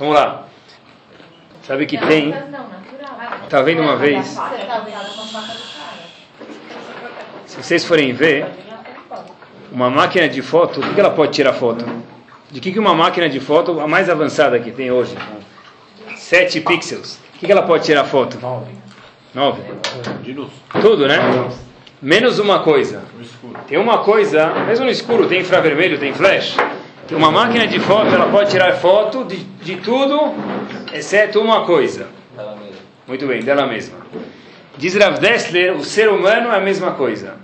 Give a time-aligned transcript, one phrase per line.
[0.00, 0.46] Vamos lá.
[1.62, 2.34] Sabe que tem.
[3.50, 4.34] Tá vendo uma vez?
[7.44, 8.46] Se vocês forem ver,
[9.70, 11.84] uma máquina de foto, o que ela pode tirar foto?
[12.50, 15.14] De que, que uma máquina de foto, a mais avançada que tem hoje,
[16.16, 18.38] 7 pixels, o que, que ela pode tirar foto?
[19.34, 19.62] 9.
[20.80, 21.18] Tudo, né?
[22.00, 23.04] Menos uma coisa.
[23.68, 26.56] Tem uma coisa, mesmo no escuro, tem infravermelho, tem flash.
[27.12, 30.32] Uma máquina de foto, ela pode tirar foto de, de tudo,
[30.92, 32.06] exceto uma coisa.
[33.04, 33.98] Muito bem, dela mesma.
[34.78, 37.34] Diz Rav Dessler, o ser humano é a mesma coisa.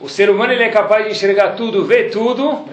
[0.00, 2.64] O ser humano ele é capaz de enxergar tudo, ver tudo,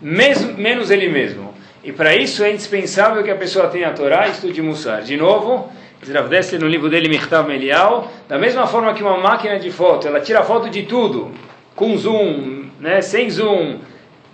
[0.00, 1.52] mesmo, menos ele mesmo.
[1.82, 5.02] E para isso é indispensável que a pessoa tenha a Torá e estude Mussar.
[5.02, 5.68] De novo,
[6.00, 9.72] diz Rav Dessler no livro dele, Michtav Melial, da mesma forma que uma máquina de
[9.72, 11.32] foto, ela tira foto de tudo,
[11.74, 13.80] com zoom, né, sem zoom,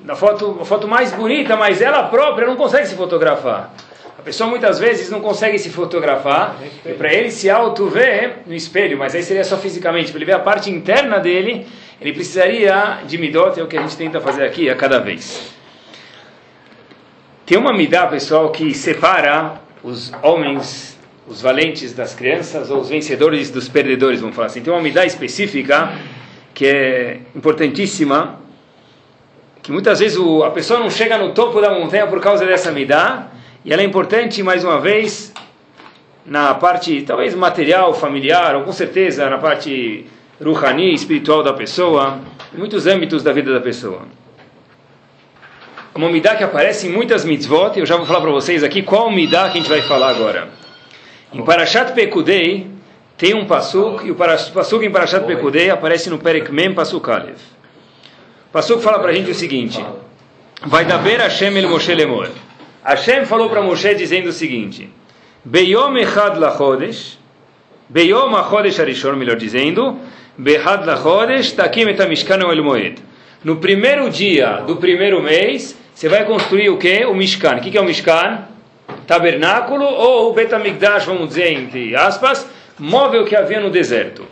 [0.05, 3.73] na foto, a foto mais bonita, mas ela própria não consegue se fotografar.
[4.19, 6.57] A pessoa muitas vezes não consegue se fotografar,
[6.87, 10.35] e para ele se auto-ver no espelho, mas aí seria só fisicamente, para ele ver
[10.35, 11.67] a parte interna dele,
[12.01, 15.53] ele precisaria de midot, é o que a gente tenta fazer aqui a cada vez.
[17.45, 20.97] Tem uma midá, pessoal, que separa os homens,
[21.27, 24.63] os valentes das crianças, ou os vencedores dos perdedores, vamos falar assim.
[24.63, 25.93] Tem uma midá específica
[26.55, 28.41] que é importantíssima,
[29.63, 32.73] que muitas vezes o, a pessoa não chega no topo da montanha por causa dessa
[32.73, 33.29] midá,
[33.65, 35.33] e ela é importante, mais uma vez,
[36.27, 40.05] na parte talvez material, familiar, ou com certeza na parte
[40.43, 42.19] ruhani, espiritual da pessoa,
[42.53, 44.03] em muitos âmbitos da vida da pessoa.
[45.95, 49.11] Uma midá que aparece em muitas mitzvot, eu já vou falar para vocês aqui qual
[49.11, 50.49] midá que a gente vai falar agora.
[51.33, 52.67] Em Parashat Pekudei,
[53.17, 57.39] tem um pasuk, e o pasuk em Parashat Pekudei aparece no Perek Mem Pasuk Alev.
[58.53, 59.83] Pasuk fala para a gente o seguinte:
[60.67, 62.29] Vai daber Hashem el Moshe lemor.
[62.85, 64.91] Hashem falou para Moshe dizendo o seguinte:
[65.43, 67.19] Beyom echad lachodesh,
[67.89, 69.97] Beyom achodesh arishon, melhor dizendo,
[70.37, 72.99] Behad lachodesh takim et mishkan el moed.
[73.43, 77.07] No primeiro dia do primeiro mês, você vai construir o que?
[77.07, 77.57] O Mishkan.
[77.57, 78.47] O que é o Mishkan?
[79.07, 82.47] Tabernáculo ou o Betamigdash, vamos dizer entre aspas,
[82.79, 84.27] móvel que havia no deserto.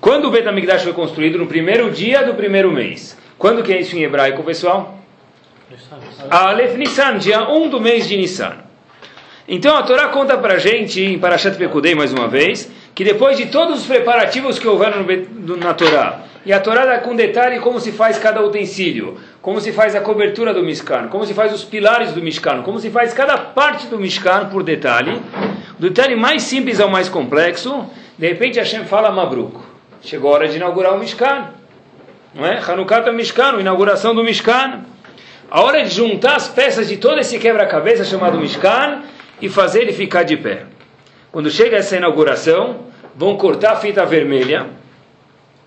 [0.00, 1.38] Quando o Betamigdash foi construído?
[1.38, 3.16] No primeiro dia do primeiro mês.
[3.38, 4.98] Quando que é isso em hebraico, pessoal?
[6.30, 8.54] Aleph Nissan, dia 1 do mês de Nissan.
[9.46, 13.36] Então a Torá conta para a gente, em Parashat Pekudei mais uma vez, que depois
[13.36, 15.04] de todos os preparativos que houveram
[15.58, 19.72] na Torá, e a Torá dá com detalhe como se faz cada utensílio, como se
[19.72, 23.12] faz a cobertura do Mishkan, como se faz os pilares do Mishkan, como se faz
[23.12, 25.20] cada parte do Mishkan por detalhe,
[25.78, 27.84] do detalhe mais simples ao mais complexo,
[28.16, 29.58] de repente Hashem fala Mabruk.
[30.02, 31.50] Chegou a hora de inaugurar o Mishkan.
[32.34, 32.58] Não é?
[32.58, 34.80] Hanukkah Mishkan, inauguração do Mishkan.
[35.50, 39.02] A hora de juntar as peças de todo esse quebra-cabeça chamado Mishkan
[39.40, 40.64] e fazer ele ficar de pé.
[41.30, 42.80] Quando chega essa inauguração,
[43.14, 44.66] vão cortar a fita vermelha.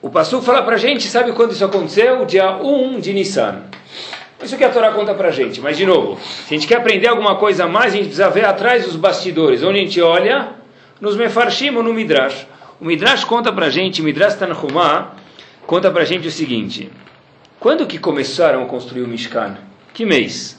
[0.01, 2.25] O Passu fala para a gente, sabe quando isso aconteceu?
[2.25, 3.61] Dia 1 de Nissan.
[4.43, 5.59] Isso que a Torá conta para a gente.
[5.61, 8.29] Mas, de novo, se a gente quer aprender alguma coisa a mais, a gente precisa
[8.29, 9.63] ver atrás dos bastidores.
[9.63, 10.49] Onde a gente olha?
[10.99, 12.45] Nos Mefarshim ou no Midrash.
[12.79, 15.16] O Midrash conta para a gente, Midrash Tanhumah,
[15.67, 16.89] conta para a gente o seguinte.
[17.59, 19.57] Quando que começaram a construir o Mishkan?
[19.93, 20.57] Que mês?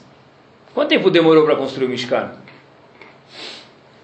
[0.73, 2.31] Quanto tempo demorou para construir o Mishkan?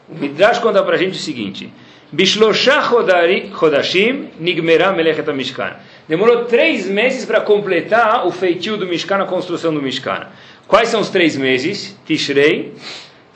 [0.10, 1.72] O Midrash conta para a gente o seguinte.
[2.12, 5.76] Bishlosha Chodashim Mishkan.
[6.08, 10.28] Demorou três meses para completar o feitio do Mishkan, a construção do Mishkan.
[10.68, 11.96] Quais são os três meses?
[12.06, 12.74] Tishrei,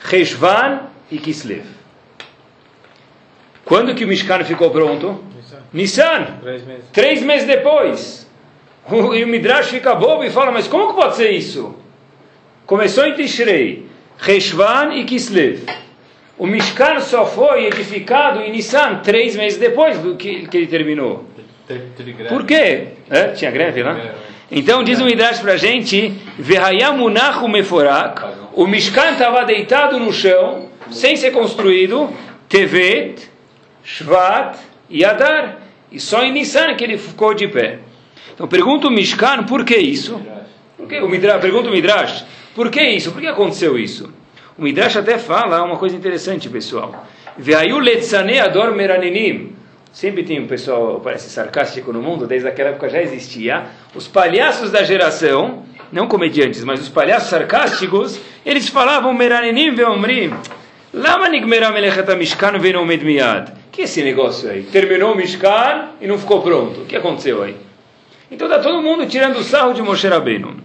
[0.00, 0.80] Reshvan
[1.10, 1.64] e Kislev.
[3.64, 5.30] Quando que o Mishkan ficou pronto?
[5.72, 6.38] Nissan.
[6.42, 6.84] Três meses.
[6.92, 8.30] Três meses depois.
[8.90, 11.76] E o Midrash fica bobo e fala, mas como que pode ser isso?
[12.66, 13.86] Começou em Tishrei,
[14.18, 15.64] Reshvan e Kislev.
[16.38, 21.26] O Mishkan só foi edificado em Nissan três meses depois do que, que ele terminou.
[22.28, 22.88] Por quê?
[23.10, 24.14] É, tinha greve lá?
[24.50, 26.18] Então diz o Midrash para a gente,
[27.48, 28.22] meforak,
[28.54, 32.10] o Mishkan estava deitado no chão, sem ser construído,
[32.48, 33.30] Tevet,
[33.84, 34.56] Shvat
[34.90, 35.58] e Adar.
[35.90, 37.78] E só em Nissan que ele ficou de pé.
[38.34, 40.20] Então pergunta o Mishkan, por que isso?
[40.76, 43.12] Por que, o Midrash, pergunta o Midrash, por que isso?
[43.12, 44.12] Por que aconteceu isso?
[44.56, 47.06] O Midrash até fala uma coisa interessante, pessoal.
[47.36, 48.74] Veayu letzane ador.
[49.92, 53.64] Sempre tem um pessoal, parece sarcástico no mundo, desde aquela época já existia.
[53.94, 60.32] Os palhaços da geração, não comediantes, mas os palhaços sarcásticos, eles falavam meranenim veomrim.
[60.94, 63.59] Lama nigmera melechet mishkan venomed miad.
[63.72, 64.64] Que é esse negócio aí?
[64.64, 66.82] Terminou o Mishkan e não ficou pronto.
[66.82, 67.56] O que aconteceu aí?
[68.30, 70.56] Então está todo mundo tirando o sarro de Moshe Rabbeinu.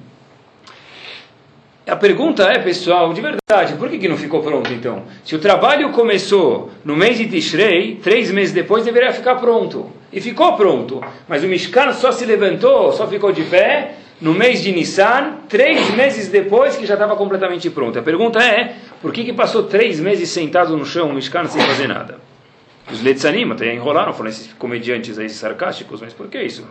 [1.87, 5.03] A pergunta é, pessoal, de verdade, por que, que não ficou pronto então?
[5.23, 9.91] Se o trabalho começou no mês de Tishrei, três meses depois deveria ficar pronto.
[10.11, 10.99] E ficou pronto.
[11.27, 15.93] Mas o Mishkan só se levantou, só ficou de pé no mês de Nissan, três
[15.93, 17.99] meses depois que já estava completamente pronto.
[17.99, 21.61] A pergunta é, por que, que passou três meses sentado no chão, o Mishkan, sem
[21.61, 22.19] fazer nada?
[22.91, 26.65] Os Letzanim até enrolaram, foram esses comediantes aí sarcásticos, mas por que isso?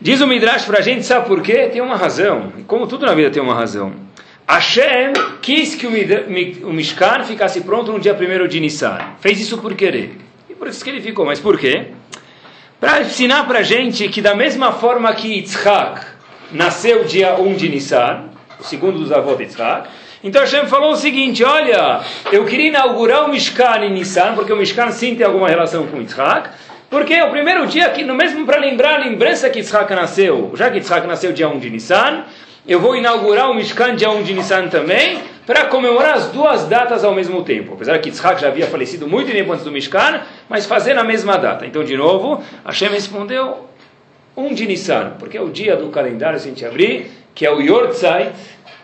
[0.00, 1.68] Diz o Midrash para a gente, sabe por quê?
[1.72, 2.52] Tem uma razão.
[2.58, 3.92] E como tudo na vida tem uma razão.
[4.46, 8.98] Hashem quis que o Mishkan ficasse pronto no dia 1 de Nissan.
[9.20, 10.18] Fez isso por querer.
[10.50, 11.24] E por isso que ele ficou.
[11.24, 11.86] Mas por quê?
[12.78, 16.04] Para ensinar para a gente que da mesma forma que Yitzhak
[16.52, 18.24] nasceu dia 1 de Nissan,
[18.60, 19.88] o segundo dos avós de Yitzhak,
[20.24, 22.00] então Hashem falou o seguinte, olha,
[22.32, 25.98] eu queria inaugurar o Mishkan em Nissan, porque o Mishkan sim tem alguma relação com
[25.98, 26.48] Yitzhak,
[26.88, 30.50] porque é o primeiro dia que, no mesmo para lembrar a lembrança que Yitzhak nasceu,
[30.54, 32.24] já que Yitzhak nasceu dia 1 de Nissan,
[32.66, 37.04] eu vou inaugurar o Mishkan dia 1 de Nissan também, para comemorar as duas datas
[37.04, 37.74] ao mesmo tempo.
[37.74, 41.36] Apesar que Yitzhak já havia falecido muito tempo antes do Mishkan, mas fazer na mesma
[41.36, 41.66] data.
[41.66, 43.68] Então, de novo, Hashem respondeu
[44.34, 47.50] 1 de Nissan, porque é o dia do calendário, se a gente abrir, que é
[47.50, 48.32] o Yortzeit,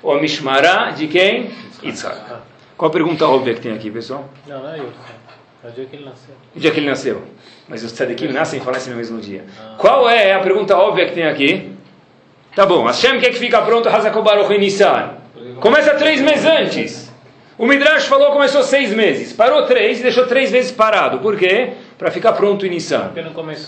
[0.02, 1.50] ou a Mishmará de quem?
[1.82, 2.18] Yitzhak.
[2.76, 4.28] Qual a pergunta óbvia que tem aqui, pessoal?
[4.46, 5.20] Não, não é Yortzeit.
[5.62, 6.34] É o dia que ele nasceu.
[6.56, 7.22] O dia que ele nasceu.
[7.68, 9.44] Mas os tzadikim nascem e falecem no mesmo dia.
[9.76, 11.72] Qual é a pergunta óbvia que tem aqui?
[12.56, 15.10] Tá bom, Hashem quer que fica pronto Hazakobaruch Nissan.
[15.60, 17.12] Começa três meses antes.
[17.58, 19.34] O Midrash falou começou seis meses.
[19.34, 21.18] Parou três e deixou três vezes parado.
[21.18, 21.74] Por quê?
[22.00, 23.12] Para ficar pronto em Nissan.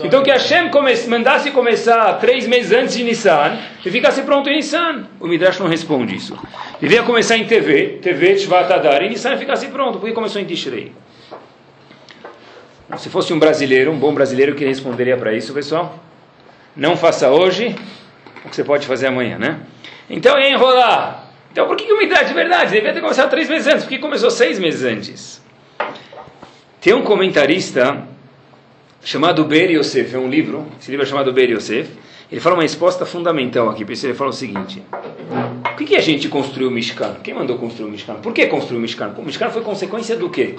[0.02, 4.56] Então que Hashem come mandasse começar três meses antes de Nissan e ficasse pronto em
[4.56, 5.04] Nissan.
[5.20, 6.34] O Midrash não responde isso.
[6.80, 9.98] Devia começar em TV, TV Shvatadar, e Nissan ficasse pronto.
[9.98, 10.94] Por que começou em Tishrei?
[12.96, 15.98] Se fosse um brasileiro, um bom brasileiro, que responderia para isso, pessoal?
[16.74, 17.76] Não faça hoje
[18.46, 19.60] o que você pode fazer amanhã, né?
[20.08, 21.26] Então ia enrolar.
[21.52, 22.70] Então por que, que umidade de verdade?
[22.70, 23.84] Devia ter começado três meses antes.
[23.84, 25.42] Por que começou seis meses antes?
[26.80, 28.10] Tem um comentarista
[29.04, 31.90] chamado Ber Yosef, é um livro, esse livro é chamado Ber Yosef.
[32.30, 33.82] Ele fala uma resposta fundamental aqui.
[33.82, 34.82] Ele fala o seguinte:
[35.62, 37.16] Por que, que a gente construiu o Mishkan?
[37.22, 38.14] Quem mandou construir o Mishkan?
[38.14, 39.14] Por que construiu o Mishkan?
[39.18, 40.56] O Mishkan foi consequência do quê?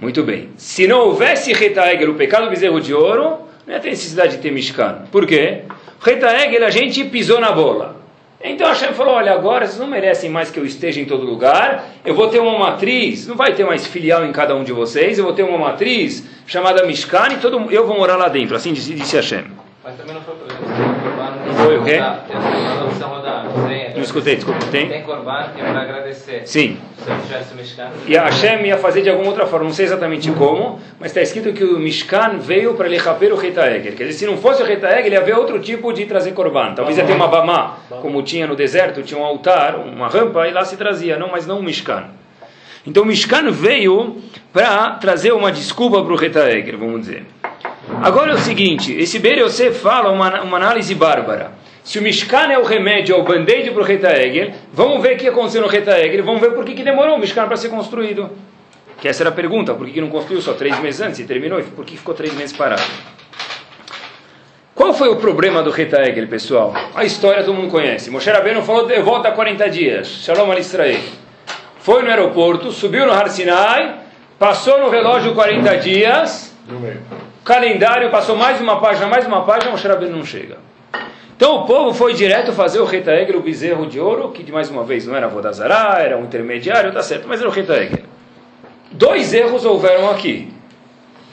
[0.00, 0.50] Muito bem.
[0.56, 4.42] Se não houvesse Retaegel, o pecado do bezerro de ouro, não ia ter necessidade de
[4.42, 5.06] ter Mishkan.
[5.10, 5.62] Por quê?
[6.00, 8.03] Retaegel, a gente pisou na bola.
[8.46, 11.86] Então Hashem falou: olha, agora vocês não merecem mais que eu esteja em todo lugar.
[12.04, 15.18] Eu vou ter uma matriz, não vai ter mais filial em cada um de vocês.
[15.18, 18.54] Eu vou ter uma matriz chamada Mishkan e todo, eu vou morar lá dentro.
[18.54, 19.44] Assim disse, disse Hashem.
[19.82, 20.34] Mas também não foi
[21.64, 21.98] foi o quê?
[23.94, 24.64] Não escutei, desculpa.
[24.66, 24.88] Tem?
[24.88, 26.42] Tem Corban que é para agradecer.
[26.46, 26.78] Sim.
[26.98, 27.90] Se eu tivesse o Mishkan.
[28.06, 31.22] E a Hashem ia fazer de alguma outra forma, não sei exatamente como, mas está
[31.22, 33.94] escrito que o Mishkan veio para lechaper o Retaeger.
[33.94, 36.74] Quer dizer, se não fosse o Retaeger, ia haver outro tipo de trazer Corban.
[36.74, 40.52] Talvez ia ter uma Bamá, como tinha no deserto, tinha um altar, uma rampa, e
[40.52, 42.04] lá se trazia, não, mas não um Mishkan.
[42.86, 44.16] Então o Mishkan veio
[44.52, 47.24] para trazer uma desculpa para o Retaeger, vamos dizer.
[48.02, 51.63] Agora é o seguinte, esse Yosef fala uma, uma análise bárbara.
[51.84, 55.16] Se o Mishkan é o remédio, é o band-aid para o Reta Egel, vamos ver
[55.16, 57.58] o que aconteceu no Reta Egel, vamos ver por que, que demorou o Mishkan para
[57.58, 58.30] ser construído.
[58.98, 61.24] Que essa era a pergunta, por que, que não construiu só três meses antes e
[61.24, 61.62] terminou?
[61.62, 62.82] Por que ficou três meses parado?
[64.74, 66.72] Qual foi o problema do Reta Egel, pessoal?
[66.94, 68.10] A história todo mundo conhece.
[68.10, 70.08] Moshe Rabbeinu falou, eu volto a 40 dias.
[70.08, 71.02] Shalom al Israel.
[71.80, 73.96] Foi no aeroporto, subiu no Har Sinai,
[74.38, 76.56] passou no relógio 40 dias,
[77.44, 80.56] calendário, passou mais uma página, mais uma página, Moshe Rabbeinu não chega.
[81.36, 84.70] Então o povo foi direto fazer o Retaegel, o bezerro de ouro, que de mais
[84.70, 88.04] uma vez não era Vodazará, era um intermediário, tá certo, mas era o Retaegel.
[88.92, 90.48] Dois erros houveram aqui.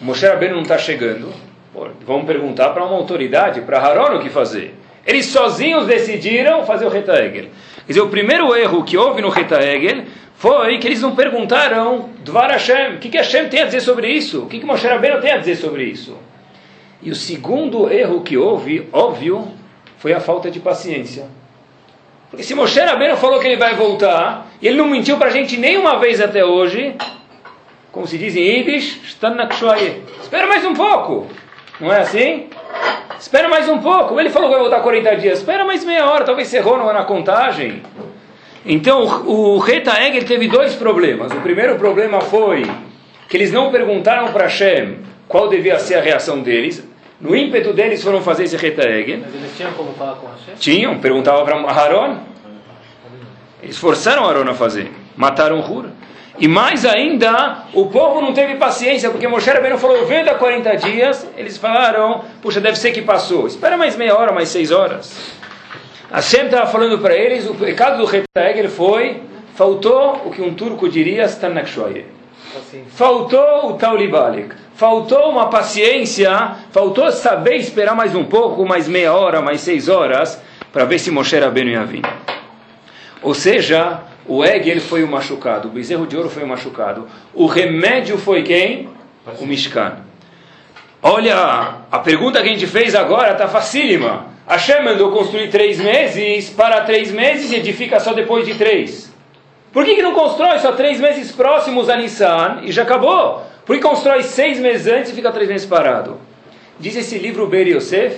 [0.02, 1.32] O Moshe Rabbeinu não está chegando.
[1.72, 4.76] Pô, vamos perguntar para uma autoridade, para Haron, o que fazer.
[5.06, 7.50] Eles sozinhos decidiram fazer o Retaegel.
[7.86, 10.06] Quer dizer, o primeiro erro que houve no Retaegel
[10.36, 14.08] foi que eles não perguntaram Dvar Hashem, o que, que Hashem tem a dizer sobre
[14.10, 14.44] isso?
[14.44, 16.18] O que, que Moshe Rabbeinu tem a dizer sobre isso?
[17.04, 19.48] E o segundo erro que houve, óbvio,
[20.02, 21.26] foi a falta de paciência.
[22.32, 25.32] Porque se Moshe Rabbeinu falou que ele vai voltar, e ele não mentiu para a
[25.32, 26.96] gente nenhuma vez até hoje,
[27.92, 31.28] como se diz em Yiddish, espera mais um pouco.
[31.80, 32.50] Não é assim?
[33.20, 34.20] Espera mais um pouco.
[34.20, 35.40] Ele falou que vai voltar 40 dias.
[35.40, 37.84] Espera mais meia hora, talvez você errou na contagem.
[38.66, 41.32] Então, o Reta Egel teve dois problemas.
[41.32, 42.64] O primeiro problema foi
[43.30, 46.84] que eles não perguntaram para Hashem qual devia ser a reação deles.
[47.22, 49.18] No ímpeto deles foram fazer esse retaeg.
[49.18, 50.56] Mas eles tinham como falar com Hashem?
[50.56, 52.18] Tinham, perguntavam para Haron.
[53.62, 54.92] Eles forçaram Haron a fazer.
[55.16, 55.86] Mataram Hur.
[56.40, 61.30] E mais ainda, o povo não teve paciência, porque Moshe Rabbeinu falou, venda 40 dias.
[61.38, 63.46] Eles falaram, puxa, deve ser que passou.
[63.46, 65.16] Espera mais meia hora, mais seis horas.
[66.12, 69.22] Hashem estava falando para eles, o pecado do Retaegel foi,
[69.54, 72.06] faltou o que um turco diria, Stanakshoye.
[72.90, 74.56] Faltou o Taulibalik.
[74.82, 80.42] Faltou uma paciência, faltou saber esperar mais um pouco, mais meia hora, mais seis horas,
[80.74, 82.02] para ver se Moshe Rabbeinu ia vir.
[83.22, 87.08] Ou seja, o egg ele foi o machucado, o bezerro de ouro foi o machucado.
[87.32, 88.90] O remédio foi quem?
[89.40, 89.98] O Mishkan.
[91.04, 94.26] Olha, a pergunta que a gente fez agora está facílima.
[94.48, 99.14] Hashem mandou construir três meses, para três meses e edifica só depois de três.
[99.72, 103.51] Por que, que não constrói só três meses próximos a Nissan e já acabou?
[103.66, 106.18] Por que constrói seis meses antes e fica três meses parado?
[106.80, 108.18] Diz esse livro Ber Yosef,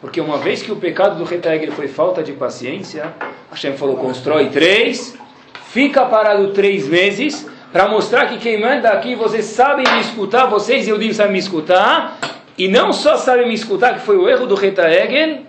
[0.00, 3.12] porque uma vez que o pecado do Retaegel foi falta de paciência,
[3.52, 5.16] Hashem falou, constrói três,
[5.68, 10.88] fica parado três meses, para mostrar que quem manda aqui, vocês sabem me escutar, vocês
[10.88, 12.18] e eu digo sabem me escutar,
[12.58, 15.42] e não só sabem me escutar, que foi o erro do Retaegel,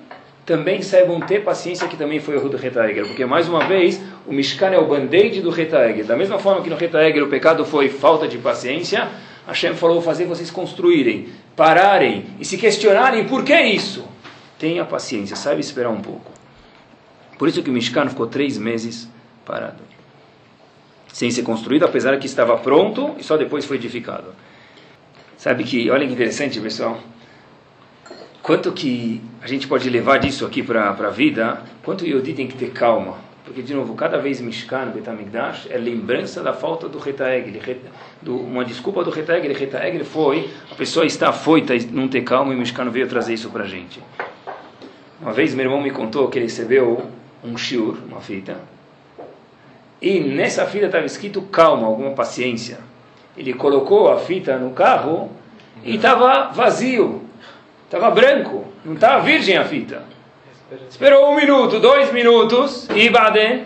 [0.46, 4.00] também saibam ter paciência que também foi o erro do Retaegel, porque mais uma vez
[4.28, 6.06] o Mishkan é o band-aid do Retaegel.
[6.06, 9.08] Da mesma forma que no Retaegel o pecado foi falta de paciência,
[9.52, 14.08] Hashem falou fazer vocês construírem, pararem e se questionarem por que isso.
[14.58, 16.32] Tenha paciência, saiba esperar um pouco.
[17.38, 19.10] Por isso que o Mishkan ficou três meses
[19.46, 19.84] parado.
[21.12, 24.34] Sem ser construído, apesar que estava pronto e só depois foi edificado.
[25.38, 27.00] Sabe que, olha que interessante, pessoal.
[28.42, 32.48] Quanto que a gente pode levar disso aqui para a vida, quanto o Yodi tem
[32.48, 33.18] que ter calma.
[33.44, 37.00] Porque, de novo, cada vez Mishkan, Betamigdash, é lembrança da falta do
[38.22, 38.36] Retaegel.
[38.36, 39.54] Uma desculpa do Retaegel.
[39.54, 43.50] Retaegel foi, a pessoa está afoita não ter calma e o Mishkan veio trazer isso
[43.50, 44.02] para a gente.
[45.20, 47.06] Uma vez meu irmão me contou que ele recebeu
[47.44, 48.58] um shiur, uma fita,
[50.02, 52.80] e nessa fita estava escrito calma, alguma paciência.
[53.38, 55.30] Ele colocou a fita no carro
[55.84, 57.22] e estava vazio,
[57.86, 60.04] estava branco, não estava virgem a fita.
[60.90, 63.66] Esperou um minuto, dois minutos, e Baden,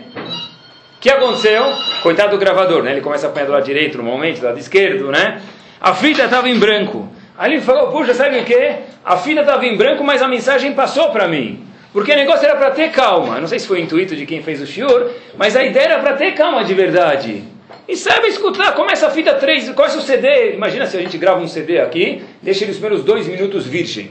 [1.06, 1.64] que aconteceu?
[2.02, 2.90] Coitado do gravador, né?
[2.90, 5.40] Ele começa a apanhar do lado direito, normalmente, do lado esquerdo, né?
[5.80, 7.08] A fita estava em branco.
[7.38, 8.72] Aí ele falou, puxa, sabe o que?
[9.04, 11.64] A fita estava em branco, mas a mensagem passou para mim.
[11.92, 13.38] Porque o negócio era para ter calma.
[13.38, 15.98] Não sei se foi o intuito de quem fez o shiur, mas a ideia era
[16.00, 17.44] para ter calma de verdade.
[17.86, 20.54] E sabe escutar, começa a fita 3, começa o CD.
[20.54, 24.10] Imagina se a gente grava um CD aqui, deixa ele os primeiros dois minutos virgem.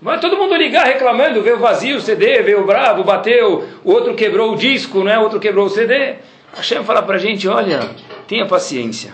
[0.00, 4.52] Vai todo mundo ligar reclamando, veio vazio o CD, veio bravo, bateu, o outro quebrou
[4.52, 5.18] o disco, né?
[5.18, 6.14] o outro quebrou o CD.
[6.54, 7.90] Hashem fala para a gente, olha,
[8.28, 9.12] tenha paciência.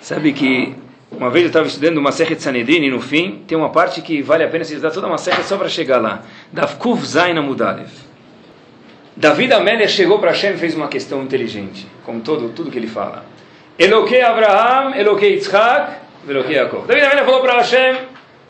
[0.00, 0.74] Sabe que
[1.10, 4.20] uma vez eu estava estudando uma Sechet Sanedrin e no fim tem uma parte que
[4.20, 6.22] vale a pena se estudar toda uma Sechet só para chegar lá.
[6.52, 7.90] Davkuf Zain Amudalev.
[9.16, 12.88] David Amélia chegou para Hashem e fez uma questão inteligente, como todo, tudo que ele
[12.88, 13.24] fala.
[13.78, 15.92] Eloquei Abraham, Eloquei Yitzhak,
[16.28, 16.88] Eloquei Yaakov.
[16.88, 17.96] David Amélia falou para Hashem,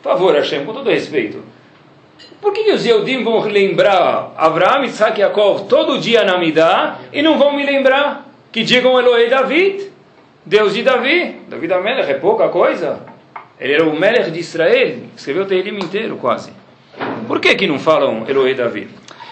[0.05, 1.43] por favor Hashem, com todo respeito,
[2.39, 7.23] por que, os Yehudim vão lembrar Abraham, Yitzhak e Yaakov todo dia na Midah e
[7.23, 9.91] não vão me lembrar que digam Eloei David?
[10.45, 12.99] Deus de Davi, Davi da Melech, é pouca coisa.
[13.59, 16.51] Ele era o Melech de Israel, escreveu o Tehillim inteiro quase.
[17.27, 18.87] Por que que não falam Elohe Davi?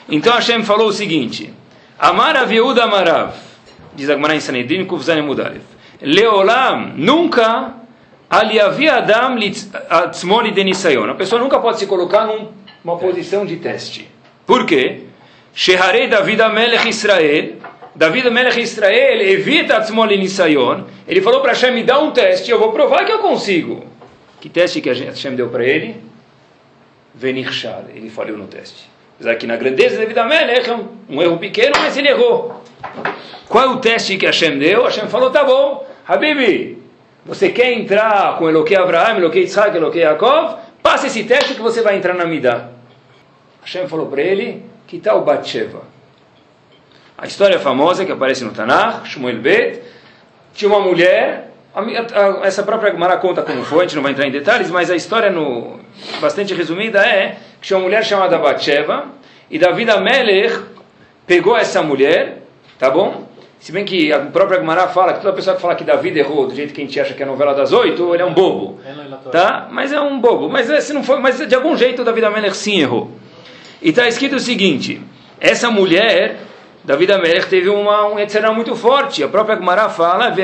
[0.10, 1.54] Então Hashem falou o seguinte,
[2.00, 3.36] Amar Aviúd Amarav,
[3.94, 5.62] diz a Gemara em Sanedrin, Kufzane Mudarev,
[6.02, 7.83] Leolam, nunca,
[8.34, 9.38] Aliavi Adam
[9.90, 11.08] Atzmoni Denisayon.
[11.08, 14.10] A pessoa nunca pode se colocar numa posição de teste.
[14.44, 15.02] Por quê?
[15.54, 17.58] Sheharei David Melech Israel,
[17.96, 20.86] David Melech Israel evita Atzmoli Nisayon.
[21.08, 23.86] Ele falou para Hashem, me dá um teste, eu vou provar que eu consigo.
[24.42, 25.98] Que teste que Hashem deu para ele?
[27.14, 27.86] Venichshal.
[27.94, 28.90] Ele falhou no teste.
[29.16, 32.64] Apesar que na grandeza de David Melech é um, um erro pequeno, mas ele errou.
[33.48, 34.86] Qual é o teste que Hashem deu?
[34.86, 36.83] Hashem falou, tá bom, Habibi,
[37.26, 40.58] você quer entrar com Eloquei Abraham, Eloquei Isaac, Eloquei Yaakov?
[40.82, 42.70] Passa esse teste que você vai entrar na Midah.
[43.62, 45.82] Hashem falou para ele, que tal Batsheva?
[47.18, 49.82] A história famosa que aparece no Tanakh, Shmuel Bet,
[50.54, 51.52] tinha uma mulher,
[52.44, 54.96] essa própria Gemara conta como foi, a gente não vai entrar em detalhes, mas a
[54.96, 55.80] história no,
[56.20, 59.06] bastante resumida é que tinha uma mulher chamada Batsheva,
[59.50, 60.60] e David Amelech
[61.26, 62.44] pegou essa mulher,
[62.78, 63.30] tá bom?
[63.64, 66.48] Se bem que a própria Gemara fala que toda pessoa que fala que David errou
[66.48, 68.34] do jeito que a gente acha que é a novela das oito, ele é um
[68.34, 68.78] bobo,
[69.32, 69.70] tá?
[69.72, 70.50] Mas é um bobo.
[70.50, 73.10] Mas se não foi, mas de algum jeito David Amelech sim errou.
[73.82, 75.00] E está escrito o seguinte:
[75.40, 76.40] essa mulher
[76.84, 79.24] David Amelech teve uma, um Yetzirah muito forte.
[79.24, 80.36] A própria Gemara fala,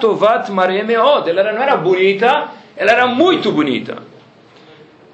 [0.00, 0.48] tovat.
[1.28, 3.96] Ela não era bonita, ela era muito bonita.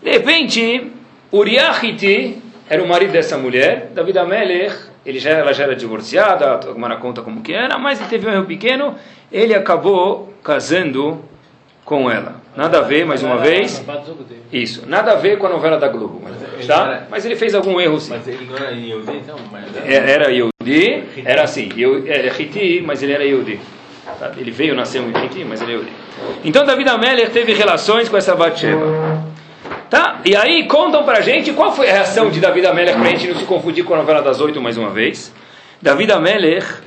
[0.03, 0.93] De repente,
[1.33, 2.37] Uriahiti
[2.69, 3.93] era o marido dessa mulher.
[3.95, 8.01] David Amelech, ele já, ela já era divorciada, a Gemara conta como que era, mas
[8.01, 8.95] ele teve um erro pequeno.
[9.31, 11.21] Ele acabou casando
[11.85, 12.37] com ela.
[12.57, 13.85] Nada a ver, mais uma vez.
[14.53, 16.21] Isso, nada a ver com a novela da Globo.
[16.25, 17.05] Mas, tá?
[17.11, 18.11] mas ele fez algum erro sim.
[18.15, 19.37] Mas ele não era Yehudi, então?
[19.85, 23.61] É- Era Yehudi, era assim, Eu- é Hiti, mas ele era Yehudi.
[24.19, 24.33] Tá?
[24.37, 25.93] Ele veio, nasceu em Hiti, mas ele é Yehudi.
[26.45, 29.26] Então David Ameller teve relações com essa Batsheva.
[29.91, 30.21] Tá?
[30.25, 33.39] E aí contam pra gente qual foi a reação de David Ameller pra gente não
[33.39, 35.33] se confundir com a novela das oito mais uma vez.
[35.81, 36.83] David Ameller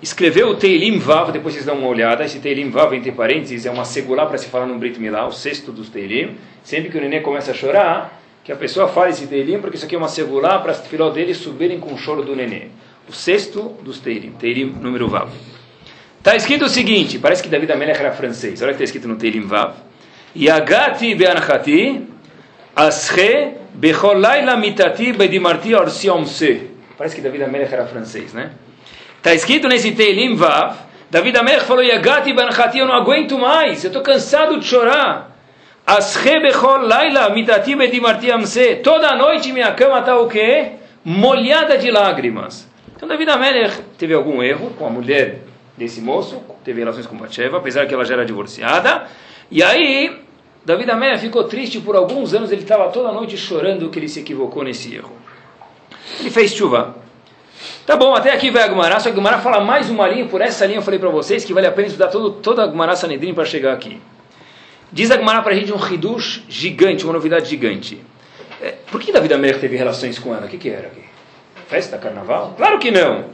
[0.00, 3.70] escreveu o Teilim Vav, depois vocês dão uma olhada, esse Teilim Vav, entre parênteses, é
[3.70, 6.36] uma segulá para se falar no Brit Milá, o sexto dos Teilim.
[6.62, 9.84] Sempre que o neném começa a chorar, que a pessoa fale esse Teilim, porque isso
[9.84, 12.70] aqui é uma segulá para os filhos dele subirem com o choro do neném.
[13.06, 15.28] O sexto dos Teilim, Teilim número Vav.
[16.18, 19.06] Está escrito o seguinte, parece que David Amelech era francês, olha o que está escrito
[19.06, 19.74] no Teilim Vav.
[20.36, 22.02] Yagati be'anachati,
[22.78, 26.70] asche bechol laila mitati bedimarti orsiom se.
[26.96, 28.50] Parece que David Amelech era francês, né?
[29.16, 30.76] Está escrito nesse Teilim Vav,
[31.10, 35.36] David Amelech falou, Yagati be'anachati, eu não aguento mais, eu estou cansado de chorar.
[35.84, 38.76] Asche bechol laila mitati bedimarti amse.
[38.76, 40.72] Toda noite minha cama está o quê?
[41.04, 42.68] Molhada de lágrimas.
[42.94, 45.40] Então David Amelech teve algum erro com a mulher
[45.76, 49.06] desse moço, teve relações com Batsheva, apesar que ela já era divorciada.
[49.50, 50.27] E aí,
[50.68, 54.20] David Amelech ficou triste por alguns anos, ele estava toda noite chorando que ele se
[54.20, 55.12] equivocou nesse erro.
[56.20, 56.94] Ele fez chuva.
[57.86, 60.26] Tá bom, até aqui vai a Gumará, só que a Gumará fala mais uma linha,
[60.26, 62.66] por essa linha eu falei para vocês que vale a pena estudar todo, toda a
[62.66, 63.98] Gumará Sanedrim para chegar aqui.
[64.92, 67.98] Diz a Gumará para a gente um hidush gigante, uma novidade gigante.
[68.60, 70.44] É, por que David Amelech teve relações com ela?
[70.44, 71.02] O que, que era aqui?
[71.66, 72.52] Festa, carnaval?
[72.58, 73.24] Claro que não.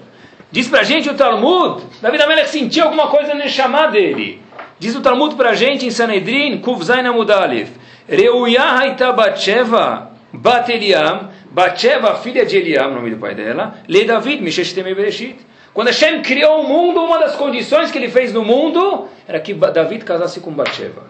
[0.53, 4.41] Diz pra gente o Talmud, David Amelech sentiu alguma coisa no chamar dele.
[4.79, 7.71] Diz o Talmud pra gente em Sanedrin, Kuvzain Amudalif,
[8.09, 14.43] Reuya Haita Batsheva, Bat Eliam, Batsheva, filha de Eliam, nome do pai dela, Le David,
[14.43, 15.37] Mishesh Temei Bereshit.
[15.73, 19.55] Quando Hashem criou o mundo, uma das condições que ele fez no mundo era que
[19.55, 21.03] David casasse com Batsheva.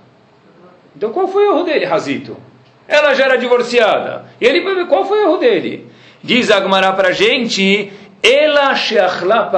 [0.97, 2.37] Então qual foi o erro dele, Razito?
[2.87, 4.27] Ela já era divorciada.
[4.41, 5.91] E ele, qual foi o erro dele?
[6.23, 7.93] Diz Agmará pra gente,
[8.23, 9.51] Ela sheachla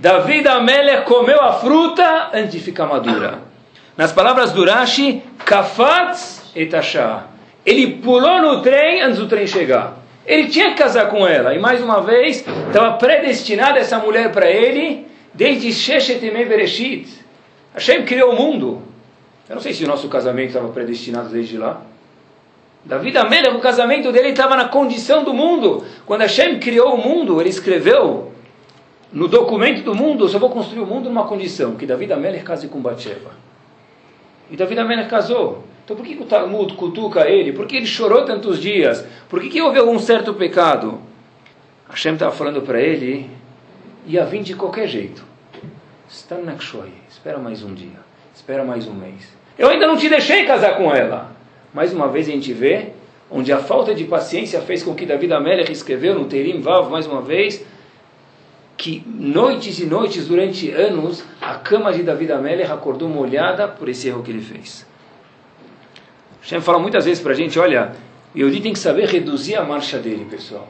[0.00, 0.18] paga.
[0.18, 3.40] David Amelech comeu a fruta antes de ficar madura.
[3.96, 7.24] Nas palavras do Rashi, kafatz etashá.
[7.64, 9.96] Ele pulou no trem antes do trem chegar.
[10.24, 11.54] Ele tinha que casar com ela.
[11.54, 17.08] E mais uma vez, estava predestinada essa mulher para ele, desde Sheshetemei Bereshit.
[17.74, 18.82] Hashem criou o mundo.
[19.48, 21.80] Eu não sei se o nosso casamento estava predestinado desde lá.
[22.84, 25.84] Davi Amelech, o casamento dele estava na condição do mundo.
[26.04, 28.32] Quando Hashem criou o mundo, ele escreveu
[29.12, 32.44] no documento do mundo, eu só vou construir o mundo numa condição, que Davi Amelech
[32.44, 33.30] case com Batsheva.
[34.50, 35.64] E Davi Amelech casou.
[35.84, 37.52] Então por que, o Talmud cutuca ele?
[37.52, 39.06] Por que ele chorou tantos dias?
[39.28, 41.00] Por que, que houve algum certo pecado?
[41.88, 43.30] Hashem estava falando para ele,
[44.04, 45.24] ia vir de qualquer jeito.
[46.08, 48.00] Stanakshoi, espera mais um dia,
[48.34, 49.32] espera mais um mês.
[49.56, 51.30] Eu ainda não te deixei casar com ela.
[51.72, 52.88] Mais uma vez a gente vê
[53.30, 57.06] onde a falta de paciência fez com que David Amelech escreveu no Teirim Vav, mais
[57.06, 57.64] uma vez,
[58.76, 64.08] que noites e noites, durante anos, a cama de David Amelech acordou molhada por esse
[64.08, 64.86] erro que ele fez.
[66.42, 67.92] Hashem fala muitas vezes para a gente, olha,
[68.34, 70.68] o Yehudi tem que saber reduzir a marcha dele, pessoal.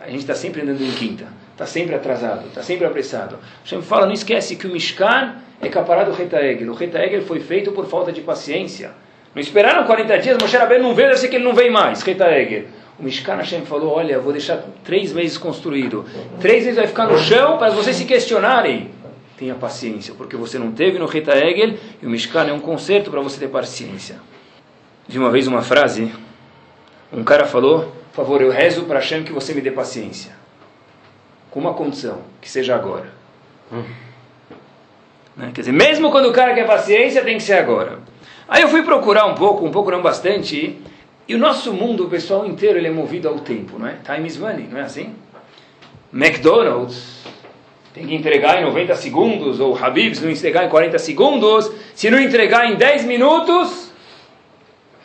[0.00, 3.38] A gente está sempre andando em quinta, está sempre atrasado, está sempre apressado.
[3.64, 6.70] Hashem fala, não esquece que o Mishkan é caparado do Reta Egel.
[6.70, 8.92] O Reta Egel foi feito por falta de paciência.
[9.34, 12.02] Não esperaram 40 dias, Moshe Rabbeinu não veio, deve ser que ele não vem mais.
[12.02, 12.66] Reta Egel.
[12.98, 16.04] O Mishkan Hashem falou, olha, eu vou deixar três meses construído.
[16.40, 18.90] Três meses vai ficar no chão para vocês se questionarem.
[19.36, 23.08] Tenha paciência, porque você não teve no Reta Egel e o Mishkan é um conserto
[23.08, 24.16] para você ter paciência.
[25.06, 26.12] Vi uma vez uma frase,
[27.12, 30.32] um cara falou, por favor, eu rezo para Hashem que você me dê paciência.
[31.52, 33.12] Com uma condição, que seja agora.
[35.36, 35.52] Né?
[35.54, 38.00] Quer dizer, mesmo quando o cara quer paciência, tem que ser agora.
[38.48, 40.80] Aí eu fui procurar um pouco, um pouco não bastante,
[41.28, 43.96] e o nosso mundo, o pessoal inteiro, ele é movido ao tempo, não é?
[44.02, 45.14] Time is money, não é assim?
[46.10, 47.22] McDonald's
[47.92, 52.18] tem que entregar em 90 segundos, ou Habib's não entregar em 40 segundos, se não
[52.18, 53.92] entregar em 10 minutos,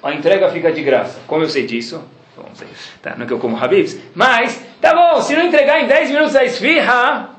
[0.01, 1.19] a entrega fica de graça.
[1.27, 2.01] Como eu sei disso?
[2.37, 2.69] Bom, sei.
[3.01, 6.09] Tá, não é que eu como Habib's, mas, tá bom, se não entregar em 10
[6.09, 7.31] minutos a esfirra,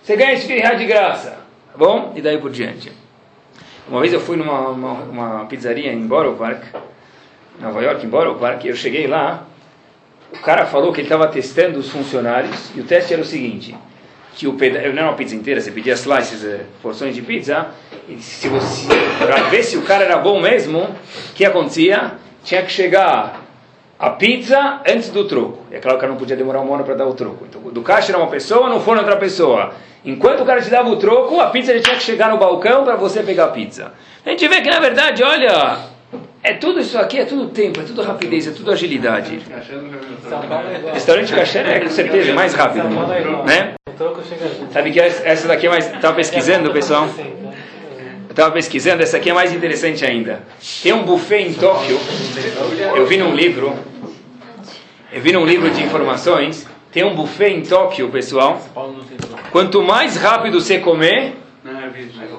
[0.00, 1.30] você ganha a esfirra de graça,
[1.72, 2.12] tá bom?
[2.14, 2.92] E daí por diante.
[3.88, 6.64] Uma vez eu fui numa uma, uma pizzaria em Borough Park,
[7.60, 9.44] Nova York, em Borough Park, e eu cheguei lá,
[10.32, 13.74] o cara falou que ele estava testando os funcionários, e o teste era o seguinte,
[14.34, 17.68] que o peda não era uma pizza inteira, você pedia slices, eh, porções de pizza,
[18.08, 18.88] e se você,
[19.18, 22.12] para ver se o cara era bom mesmo, o que acontecia?
[22.42, 23.42] Tinha que chegar
[23.98, 25.64] a pizza antes do troco.
[25.70, 27.46] É claro que não podia demorar uma hora para dar o troco.
[27.48, 29.74] Então, do caixa era uma pessoa, no forno outra pessoa.
[30.04, 32.96] Enquanto o cara te dava o troco, a pizza tinha que chegar no balcão para
[32.96, 33.92] você pegar a pizza.
[34.26, 35.78] A gente vê que, na verdade, olha,
[36.42, 39.40] é tudo isso aqui, é tudo tempo, é tudo rapidez, é tudo agilidade.
[40.92, 42.88] Restaurante caché é com certeza mais rápido,
[43.44, 43.74] né?
[44.72, 45.86] Sabe que essa daqui é mais...
[45.92, 47.08] Estava pesquisando, pessoal?
[47.16, 50.42] Eu estava pesquisando, essa aqui é mais interessante ainda.
[50.82, 51.98] Tem um buffet em Tóquio,
[52.96, 53.74] eu vi num livro,
[55.12, 58.60] eu vi num livro de informações, tem um buffet em Tóquio, pessoal.
[59.50, 61.34] Quanto mais rápido você comer,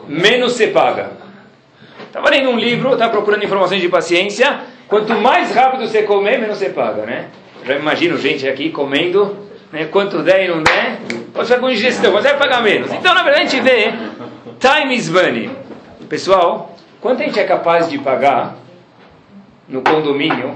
[0.08, 1.23] menos você paga.
[2.14, 4.60] Estava lendo um livro, estava procurando informações de paciência.
[4.88, 7.30] Quanto mais rápido você comer, menos você paga, né?
[7.66, 9.36] Já imagino gente aqui comendo,
[9.72, 9.86] né?
[9.86, 11.00] Quanto der e não der,
[11.34, 12.94] pode ficar com ingestão, mas vai pagar menos.
[12.94, 13.94] Então, na verdade, a gente vê
[14.60, 15.50] time is money.
[16.08, 18.58] Pessoal, quanto a gente é capaz de pagar
[19.68, 20.56] no condomínio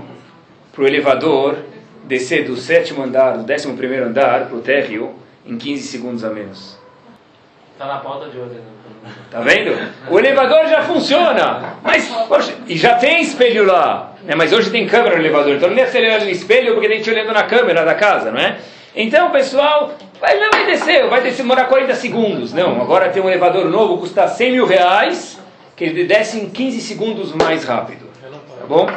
[0.71, 1.57] para o elevador
[2.03, 6.29] descer do sétimo andar, do décimo primeiro andar para o térreo em 15 segundos a
[6.29, 6.77] menos?
[7.77, 8.55] Tá na pauta de hoje.
[8.55, 9.11] né?
[9.29, 9.77] Tá vendo?
[10.09, 14.33] O elevador já funciona, mas poxa, e já tem espelho lá, né?
[14.35, 16.97] Mas hoje tem câmera no elevador, então não deve ser olhando no espelho porque tem
[16.97, 18.57] gente olhando na câmera da casa, não é?
[18.95, 22.51] Então, pessoal, vai, não vai descer, vai descer, demorar 40 segundos.
[22.51, 25.39] Não, agora tem um elevador novo, custa 100 mil reais,
[25.75, 28.07] que ele desce em 15 segundos mais rápido.
[28.59, 28.89] Tá bom?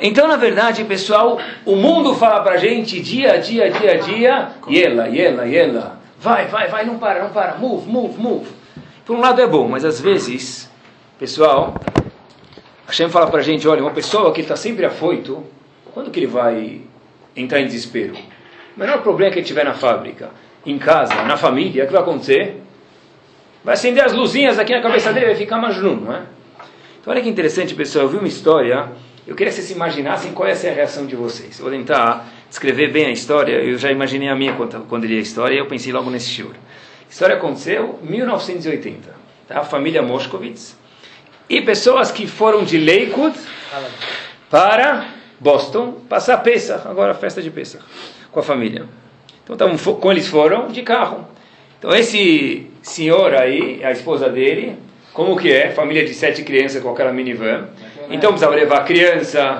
[0.00, 4.48] Então, na verdade, pessoal, o mundo fala pra gente dia a dia, dia a dia,
[4.70, 6.01] yela, yela, yela.
[6.22, 8.48] Vai, vai, vai, não para, não para, move, move, move.
[9.04, 10.70] Por um lado é bom, mas às vezes,
[11.18, 11.74] pessoal,
[12.86, 15.44] Hashem fala pra gente, olha, uma pessoa que está sempre afoito,
[15.92, 16.82] quando que ele vai
[17.34, 18.14] entrar em desespero?
[18.76, 20.30] O menor problema que ele tiver na fábrica,
[20.64, 22.62] em casa, na família, o que vai acontecer?
[23.64, 26.22] Vai acender as luzinhas aqui na cabeça dele, vai ficar majnun, não é?
[27.00, 28.92] Então olha que interessante, pessoal, eu vi uma história,
[29.26, 31.58] eu queria que vocês se imaginassem qual ia ser a reação de vocês.
[31.58, 35.16] Eu vou tentar descrever bem a história, eu já imaginei a minha quando, quando li
[35.16, 36.52] a história, e eu pensei logo nesse shiur.
[36.52, 39.08] A história aconteceu em 1980,
[39.48, 39.60] tá?
[39.60, 40.76] A família Moshkovitz,
[41.48, 43.38] e pessoas que foram de Lakewood
[44.50, 45.06] para
[45.40, 47.82] Boston passar Pesach, agora a festa de Pesach,
[48.30, 48.84] com a família.
[49.42, 51.26] Então, tavam, com eles foram de carro.
[51.78, 54.76] Então, esse senhor aí, a esposa dele,
[55.14, 55.70] como que é?
[55.70, 57.68] Família de sete crianças com aquela minivan.
[58.12, 59.58] Então, precisava levar criança,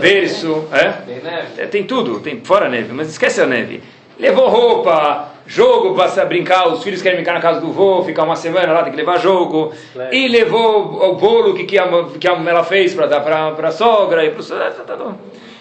[0.00, 1.66] verso, é?
[1.66, 3.82] Tem tudo, tem fora neve, mas esquece a neve.
[4.18, 8.36] Levou roupa, jogo para brincar, os filhos querem brincar na casa do vô, ficar uma
[8.36, 9.72] semana lá, tem que levar jogo.
[10.10, 11.86] E levou o bolo que, que, a,
[12.18, 14.24] que a, ela fez para dar para a sogra.
[14.24, 15.14] E pro, tá, tá, tá.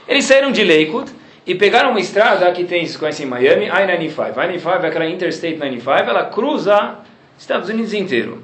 [0.07, 1.11] Eles saíram de Lakewood
[1.45, 4.35] e pegaram uma estrada que tem, se conhece em Miami, I-95.
[4.35, 6.95] I-95 é aquela Interstate 95, ela cruza
[7.37, 8.43] Estados Unidos inteiro.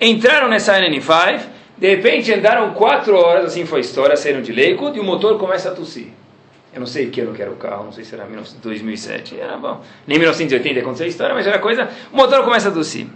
[0.00, 1.40] Entraram nessa I-95,
[1.78, 5.38] de repente andaram quatro horas, assim foi a história, saíram de Lakewood e o motor
[5.38, 6.08] começa a tossir.
[6.74, 9.38] Eu não sei que ano que era o carro, não sei se era 19- 2007,
[9.38, 9.80] era bom.
[10.06, 11.88] Nem 1980 aconteceu a história, mas era coisa.
[12.12, 13.06] O motor começa a tossir.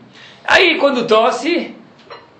[0.44, 1.74] Aí, quando tosse,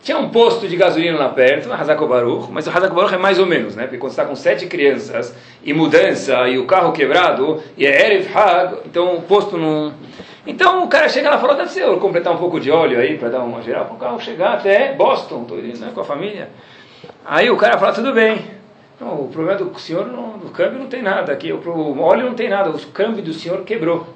[0.02, 3.38] tinha um posto de gasolina lá perto, Hazako Baruch, mas o Hazako Baruch é mais
[3.38, 3.84] ou menos, né?
[3.84, 8.26] Porque quando está com sete crianças e mudança e o carro quebrado e é Erev
[8.36, 9.92] Hag, então o posto não.
[10.46, 12.98] Então o cara chega lá e fala: deve ser eu completar um pouco de óleo
[12.98, 16.00] aí para dar uma geral para o carro chegar até Boston, tô indo, né, com
[16.00, 16.50] a família.
[17.24, 18.62] Aí o cara fala: tudo bem.
[19.00, 22.34] Não, o problema do senhor, não, do câmbio não tem nada aqui, o, óleo não
[22.34, 24.06] tem nada, o câmbio do senhor quebrou.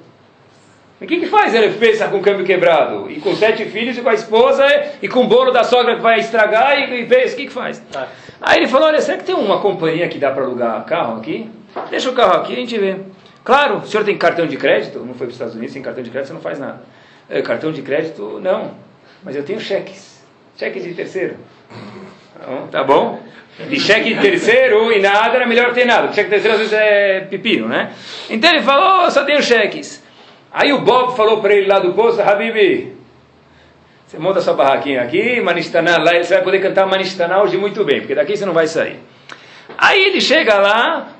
[1.01, 3.11] E o que, que faz ele pensa com o câmbio quebrado?
[3.11, 4.65] E com sete filhos, e com a esposa,
[5.01, 7.53] e com o bolo da sogra que vai estragar, e, e pensa, o que, que
[7.53, 7.79] faz?
[7.91, 8.07] Tá.
[8.41, 11.51] Aí ele falou, olha, será que tem uma companhia que dá para alugar carro aqui?
[11.89, 12.97] Deixa o carro aqui, a gente vê.
[13.47, 14.99] Claro, o senhor tem cartão de crédito?
[14.99, 16.81] Não foi para os Estados Unidos, sem cartão de crédito você não faz nada.
[17.29, 18.71] É, cartão de crédito, não.
[19.23, 20.21] Mas eu tenho cheques.
[20.57, 21.37] Cheques de terceiro.
[22.35, 23.21] Então, tá bom?
[23.69, 26.11] De cheque de terceiro e nada era melhor ter nada.
[26.11, 27.93] Cheque de terceiro às vezes é pepino, né?
[28.29, 30.03] Então ele falou, "Oh, só tenho cheques.
[30.51, 32.97] Aí o Bob falou para ele lá do posto, Habibi,
[34.05, 38.01] você monta sua barraquinha aqui, Manistaná lá, você vai poder cantar Manistaná hoje muito bem,
[38.01, 38.99] porque daqui você não vai sair.
[39.77, 41.16] Aí ele chega lá,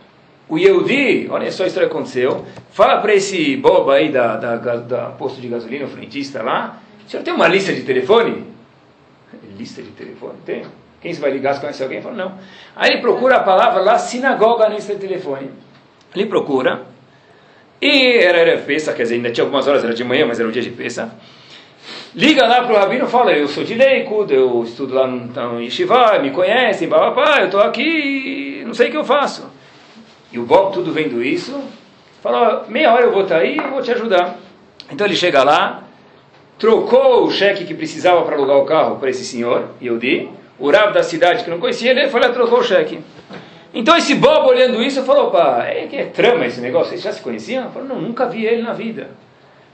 [0.50, 4.56] o Yehudi, olha só a história que aconteceu, fala para esse Bob aí da, da,
[4.56, 8.46] da, posto de gasolina, o frentista lá, o senhor tem uma lista de telefone?
[9.58, 10.36] Lista de telefone?
[10.46, 10.66] Tem.
[11.02, 12.02] Quem você vai ligar se conhece alguém?
[12.02, 12.34] Fala, não.
[12.76, 15.52] Aí ele procura a palavra lá, sinagoga na lista de telefone.
[16.16, 16.86] Ele procura,
[17.82, 20.48] e era, era Pesach, quer dizer, ainda tinha algumas horas, era de manhã, mas era
[20.48, 21.12] um dia de Pesach.
[22.16, 25.62] Liga lá pro rabino e fala, eu sou de Leikud, eu estudo lá no, no
[25.62, 29.58] Yeshiva, me conhecem, papapá, eu estou aqui, não sei o que eu faço.
[30.32, 31.58] E o Bob, tudo vendo isso,
[32.22, 34.38] fala, meia hora eu vou estar aí, eu vou te ajudar.
[34.92, 35.84] Então ele chega lá,
[36.58, 40.94] trocou o cheque que precisava para alugar o carro para esse senhor, Yehudi, o Rav
[40.94, 43.00] da cidade que não conhecia ele, foi lá trocou o cheque.
[43.74, 47.22] Então esse bobo olhando isso falou, opa, é é trama esse negócio, vocês já se
[47.22, 47.70] conheciam?
[47.72, 49.12] Falou, não, nunca vi ele na vida.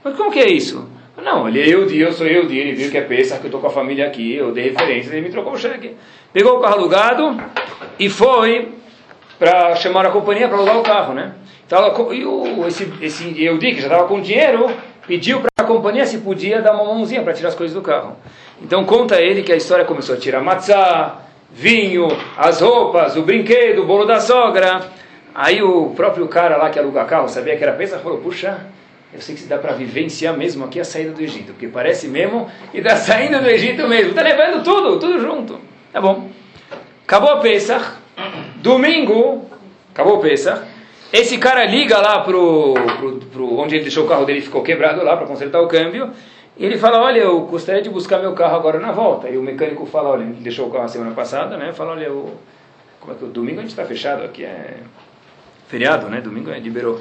[0.02, 0.88] Mas como que é isso?
[1.22, 3.60] Não, ele é Yehudi, eu sou Yehudi, ele viu que é Pesach, que eu estou
[3.60, 5.94] com a família aqui, eu dei referência, ele me trocou o cheque.
[6.32, 7.40] Pegou o carro alugado
[7.98, 8.68] e foi
[9.38, 11.32] para chamar a companhia para alugar o carro, né?
[11.66, 14.70] Então, e o, esse, esse Yehudi, que já estava com dinheiro,
[15.06, 18.16] pediu para a companhia se podia dar uma mãozinha para tirar as coisas do carro.
[18.62, 23.82] Então conta ele que a história começou a tirar matzá, vinho, as roupas, o brinquedo,
[23.82, 24.82] o bolo da sogra.
[25.34, 28.58] Aí o próprio cara lá que aluga carro sabia que era Pesach, falou, puxa,
[29.12, 32.08] eu sei que se dá para vivenciar mesmo aqui a saída do Egito, porque parece
[32.08, 35.58] mesmo que está saindo do Egito mesmo, está levando tudo, tudo junto.
[35.92, 36.28] Tá bom.
[37.04, 37.84] Acabou a Pesach,
[38.64, 39.44] domingo,
[39.92, 40.62] acabou a Pesach,
[41.12, 45.04] esse cara liga lá pro, pro, pro onde ele deixou o carro dele, ficou quebrado
[45.04, 46.10] lá para consertar o câmbio,
[46.56, 49.28] e ele fala, olha, eu gostaria de buscar meu carro agora na volta.
[49.28, 51.72] E o mecânico fala, olha, ele deixou o carro a semana passada, né?
[51.72, 52.38] Fala, olha, o,
[53.00, 54.78] como é que o domingo a gente está fechado aqui, é
[55.68, 56.20] feriado, né?
[56.20, 57.00] Domingo é liberou.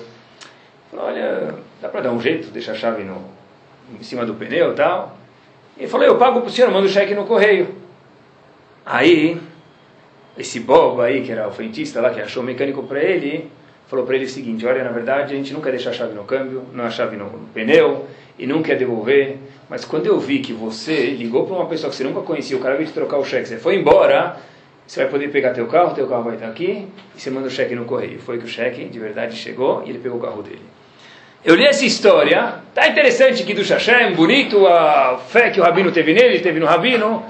[0.92, 3.24] Falou, olha, dá para dar um jeito, deixar a chave no,
[3.98, 5.16] em cima do pneu e tal.
[5.78, 7.76] Ele falou, eu pago para o senhor, mando o cheque no correio.
[8.86, 9.40] Aí,
[10.38, 13.50] esse bobo aí, que era o frentista lá, que achou o mecânico para ele,
[13.88, 16.24] falou para ele o seguinte, olha, na verdade, a gente nunca deixa a chave no
[16.24, 19.38] câmbio, não a chave no, no pneu, e não quer devolver,
[19.70, 22.60] mas quando eu vi que você ligou para uma pessoa que você nunca conhecia, o
[22.60, 24.38] cara veio te trocar o cheque, você foi embora,
[24.86, 27.52] você vai poder pegar teu carro, teu carro vai estar aqui, e você manda o
[27.52, 28.20] cheque no correio.
[28.20, 30.62] Foi que o cheque, de verdade, chegou e ele pegou o carro dele.
[31.46, 35.92] Eu li essa história, tá interessante que do Hashem, bonito a fé que o Rabino
[35.92, 37.24] teve nele, teve no Rabino,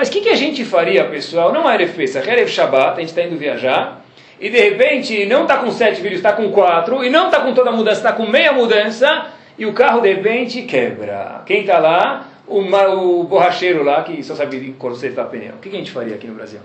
[0.00, 1.52] mas o que, que, a gente faria, pessoal?
[1.52, 4.02] Não é Erev Pesach, é Erev Shabbat, a gente está indo viajar,
[4.40, 7.52] e de repente não está com sete filhos, está com quatro, e não está com
[7.52, 9.26] toda a mudança, está com meia mudança,
[9.58, 11.42] e o carro de repente quebra.
[11.44, 12.28] Quem está lá?
[12.46, 15.56] O, o borracheiro lá, que só sabe consertar pneu.
[15.56, 16.60] O que, que a gente faria aqui no Brasil?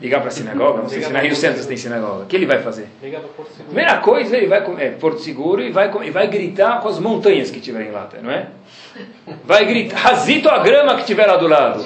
[0.00, 0.82] Ligar para a sinagoga?
[0.82, 2.24] Não sei se na Rio Santos tem sinagoga.
[2.24, 2.88] O que ele vai fazer?
[3.66, 7.50] Primeira coisa, ele vai é, Porto Seguro e vai, e vai gritar com as montanhas
[7.50, 8.46] que tiverem lá, não é?
[9.44, 11.84] Vai gritar, razito a grama que tiver lá do lado.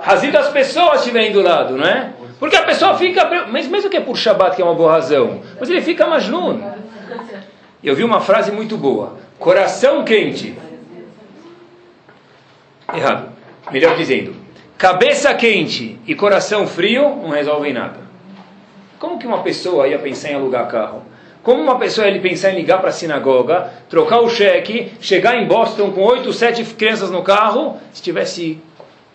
[0.00, 2.12] Razito as pessoas que estiverem do lado, não é?
[2.38, 5.40] Porque a pessoa fica, mas mesmo que é por Shabbat, que é uma boa razão,
[5.58, 6.60] mas ele fica majnun.
[7.82, 9.18] Eu vi uma frase muito boa.
[9.38, 10.56] Coração quente.
[12.92, 13.32] Errado.
[13.70, 14.34] Melhor dizendo,
[14.78, 17.98] Cabeça quente e coração frio não resolvem nada.
[18.96, 21.02] Como que uma pessoa ia pensar em alugar carro?
[21.42, 25.48] Como uma pessoa ia pensar em ligar para a sinagoga, trocar o cheque, chegar em
[25.48, 28.60] Boston com oito, sete crianças no carro, se estivesse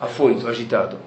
[0.01, 0.97] afoito, agitado?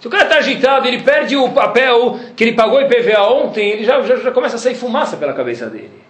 [0.00, 3.84] Se o cara está agitado, ele perde o papel que ele pagou IPVA ontem, ele
[3.84, 6.02] já, já, já começa a sair fumaça pela cabeça dele.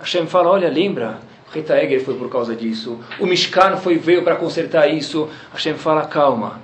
[0.00, 1.20] Hashem fala, olha, lembra,
[1.54, 5.28] Rita Eger foi por causa disso, o Mishkan foi, veio para consertar isso.
[5.52, 6.60] Hashem fala, calma,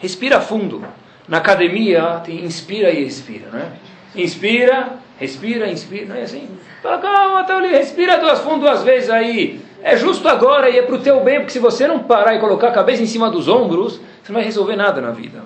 [0.00, 0.84] respira fundo.
[1.28, 3.72] Na academia tem inspira e expira, né?
[4.14, 6.48] Inspira, respira, inspira, não é assim?
[6.82, 9.60] Fala, calma, ali, respira duas fundo duas vezes aí.
[9.82, 12.40] É justo agora e é para o teu bem, porque se você não parar e
[12.40, 15.42] colocar a cabeça em cima dos ombros, você não vai resolver nada na vida.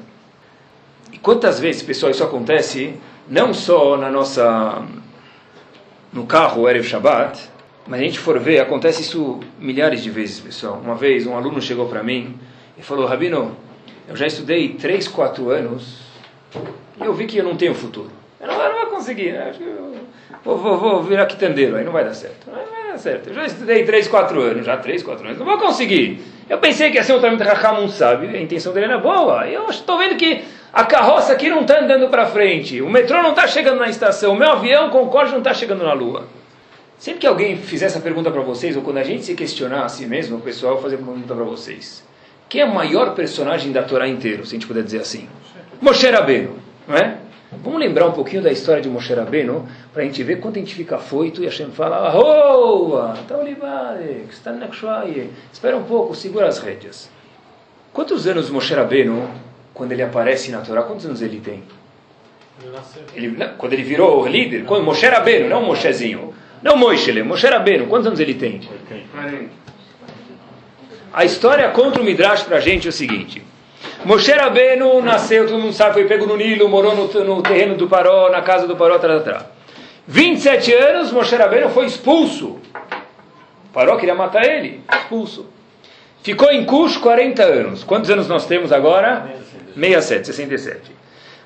[1.13, 2.95] E quantas vezes, pessoal, isso acontece,
[3.29, 4.83] não só na nossa,
[6.13, 7.51] no carro, Erev Shabbat,
[7.87, 10.81] mas a gente for ver, acontece isso milhares de vezes, pessoal.
[10.83, 12.39] Uma vez um aluno chegou para mim
[12.79, 13.57] e falou, Rabino,
[14.11, 16.01] eu já estudei 3, 4 anos
[17.01, 18.11] e eu vi que eu não tenho futuro.
[18.41, 19.53] Eu não, eu não vou conseguir, né?
[20.45, 22.49] vou, vou, vou virar quitandeiro, aí não vai dar certo.
[22.49, 23.29] Não vai dar certo.
[23.29, 26.21] Eu já estudei 3, 4 anos, já 3, 4 anos, não vou conseguir.
[26.49, 29.47] Eu pensei que ia ser um Talmud Raham, um sábio, a intenção dele era boa.
[29.47, 30.43] Eu estou vendo que
[30.73, 34.33] a carroça aqui não está andando para frente, o metrô não está chegando na estação,
[34.33, 36.27] o meu avião Concorde não está chegando na Lua.
[36.99, 39.89] Sempre que alguém fizer essa pergunta para vocês, ou quando a gente se questionar a
[39.89, 42.10] si mesmo, o pessoal vai fazer uma pergunta para vocês.
[42.51, 45.29] Quem é o maior personagem da Torá inteiro, se a gente puder dizer assim?
[45.81, 47.17] Moshe Rabbeinu, não é?
[47.63, 50.59] Vamos lembrar um pouquinho da história de Moshe Rabbeinu, para a gente ver quanto a
[50.59, 52.11] gente fica foito e a Hashem fala,
[53.29, 54.31] Taulibarek,
[55.53, 57.09] espera um pouco, segura as rédeas.
[57.93, 59.31] Quantos anos Moshe Rabbeinu,
[59.73, 61.63] quando ele aparece na Torá, quantos anos ele tem?
[63.15, 68.09] Ele, quando ele virou líder, quando Moshe Rabbeinu, não Moshezinho, não Moishe, Moshe Rabbeinu, quantos
[68.09, 68.61] anos ele tem?
[69.13, 69.70] 40.
[71.13, 73.43] A história contra o Midrash para a gente é o seguinte.
[74.05, 77.89] Moshe Rabbeinu nasceu, todo mundo sabe, foi pego no Nilo, morou no, no terreno do
[77.89, 79.53] Paró, na casa do Paró, tal, tal.
[80.07, 82.59] 27 anos, Moshe Rabbeinu foi expulso.
[83.69, 85.47] O Paró queria matar ele, expulso.
[86.23, 87.85] Ficou em Cush 40 anos.
[87.85, 89.29] Quantos anos nós temos agora?
[89.75, 90.81] 67, 67.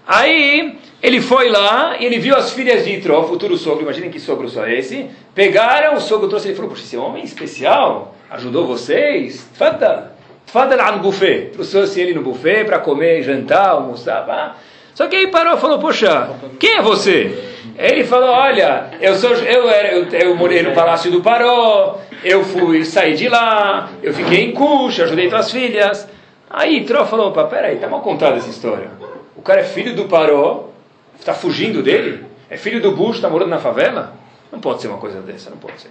[0.07, 4.21] Aí ele foi lá e ele viu as filhas de Itró, futuro sogro, imaginem que
[4.21, 5.09] sogro só é esse.
[5.35, 9.49] Pegaram, o sogro trouxe, ele falou, poxa, esse homem especial, ajudou vocês?
[9.55, 10.13] Fada,
[10.47, 11.53] fada lá no buffet.
[11.53, 14.25] Trouxe ele no buffet para comer, jantar, almoçar.
[14.27, 14.57] Pá.
[14.95, 17.53] Só que aí parou e falou, poxa, quem é você?
[17.77, 22.45] Ele falou, olha, eu sou, eu era, eu, eu morei no palácio do Paró, eu
[22.45, 26.09] fui sair de lá, eu fiquei em Cuxa, ajudei tuas filhas.
[26.49, 28.91] Aí Tró falou, opa, peraí, tá mal contada essa história.
[29.37, 30.69] O cara é filho do Paró,
[31.19, 32.25] está fugindo dele?
[32.49, 34.13] É filho do Bush, está morando na favela?
[34.53, 35.91] Não pode ser uma coisa dessa, não pode ser.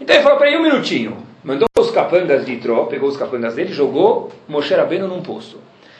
[0.00, 1.16] Então ele falou, peraí, um minutinho.
[1.44, 5.58] Mandou os capangas de Tró, pegou os capangas dele, jogou Moshe Rabbeinu num poço.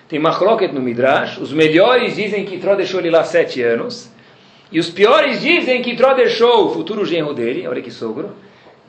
[0.09, 4.11] Tem Machloket no Midrash, os melhores dizem que Tró deixou ele lá sete anos,
[4.71, 8.31] e os piores dizem que Tró deixou o futuro genro dele, olha que sogro,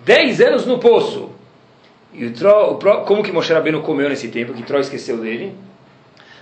[0.06, 1.30] dez anos no poço.
[2.14, 2.34] E o
[3.06, 5.56] como que Moshe Rabbeinu comeu nesse tempo, que Tró esqueceu dele?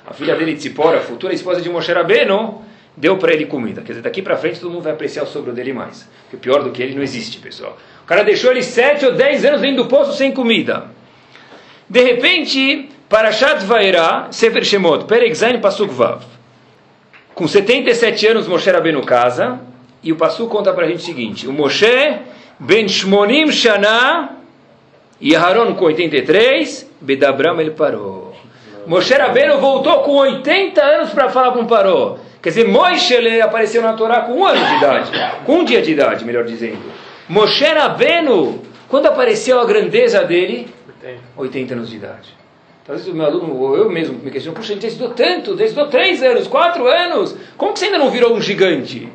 [0.05, 2.61] A filha dele, Tzipora, a futura esposa de Moshe Rabbeinu,
[2.97, 3.81] deu para ele comida.
[3.81, 6.09] Quer dizer, daqui para frente todo mundo vai apreciar o sogro dele mais.
[6.23, 7.77] Porque pior do que ele não existe, pessoal.
[8.03, 10.85] O cara deixou ele sete ou dez anos dentro do poço sem comida.
[11.89, 16.23] De repente, Parashat Vaera, Sefer Shemot, Perek Pasuk Vav.
[17.35, 19.59] Com 77 anos, Moshe Rabbeinu casa,
[20.03, 22.19] e o Pasuk conta para a gente o seguinte, o Moshe,
[22.59, 24.37] Ben Shmonim Shana,
[25.19, 28.33] e Aharon com 83, Bedabram ele parou.
[28.87, 32.17] Moshe Rabbeinu voltou com 80 anos para falar com Paró.
[32.41, 35.11] Quer dizer, Moshe apareceu na Torá com um ano de idade,
[35.45, 36.79] com um dia de idade, melhor dizendo.
[37.31, 40.67] Moshe Rabbeinu, quando apareceu a grandeza dele,
[41.37, 42.35] 80 anos de idade.
[42.85, 45.87] Talvez o meu aluno, ou eu mesmo, me questiono, puxa, ele estudou tanto, ele estudou
[45.87, 49.07] 3 anos, 4 anos, como que você ainda não virou um gigante?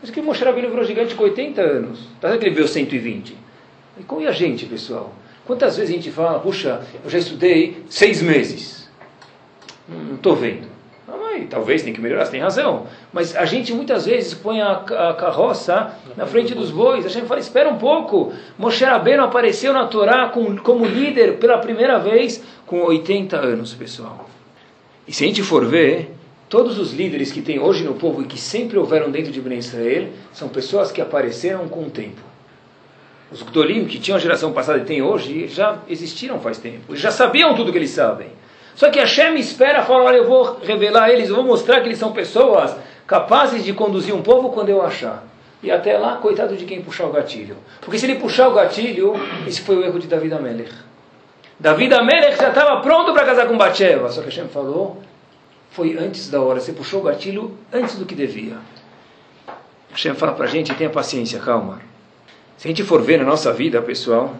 [0.00, 3.36] Mas que Moshe Rabbeinu virou gigante com 80 anos, tá que ele veio 120.
[3.98, 5.12] E como é a gente, pessoal?
[5.44, 8.88] Quantas vezes a gente fala, puxa, eu já estudei seis meses,
[9.88, 10.77] não estou vendo.
[11.08, 12.86] Não, mas, talvez tem que melhorar, você tem razão.
[13.10, 17.06] Mas a gente muitas vezes põe a, a carroça na frente dos bois.
[17.06, 18.30] A gente fala, espera um pouco.
[18.58, 24.28] Moshe Rabbeinu apareceu na Torá com, como líder pela primeira vez com 80 anos, pessoal.
[25.06, 26.14] E se a gente for ver,
[26.50, 29.56] todos os líderes que tem hoje no povo e que sempre houveram dentro de Ben
[29.56, 32.20] Israel, são pessoas que apareceram com o tempo.
[33.32, 36.94] Os Gdolim, que tinham a geração passada e tem hoje, já existiram faz tempo.
[36.94, 38.28] Já sabiam tudo que eles sabem.
[38.78, 41.98] Só que Hashem espera, fala, olha, eu vou revelar eles, eu vou mostrar que eles
[41.98, 42.76] são pessoas
[43.08, 45.24] capazes de conduzir um povo quando eu achar.
[45.60, 47.56] E até lá, coitado de quem puxar o gatilho.
[47.80, 49.14] Porque se ele puxar o gatilho,
[49.48, 50.72] esse foi o erro de David Amelech.
[51.58, 55.02] David Amelech já estava pronto para casar com Batsheva, só que Hashem falou,
[55.72, 58.58] foi antes da hora, você puxou o gatilho antes do que devia.
[59.90, 61.80] Hashem fala para a gente, tenha paciência, calma.
[62.56, 64.36] Se a gente for ver na nossa vida, pessoal,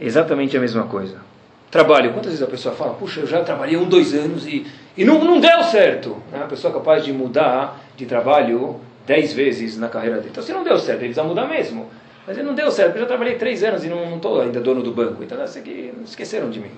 [0.00, 1.30] é exatamente a mesma coisa.
[1.72, 5.06] Trabalho, quantas vezes a pessoa fala, puxa, eu já trabalhei um, dois anos e, e
[5.06, 6.22] não, não deu certo.
[6.30, 6.42] Né?
[6.44, 10.28] A pessoa é capaz de mudar de trabalho dez vezes na carreira dele.
[10.30, 11.88] Então, se não deu certo, ele precisa mudar mesmo.
[12.26, 14.60] Mas ele não deu certo, porque eu já trabalhei três anos e não estou ainda
[14.60, 15.24] dono do banco.
[15.24, 16.72] Então, essa aqui, esqueceram de mim.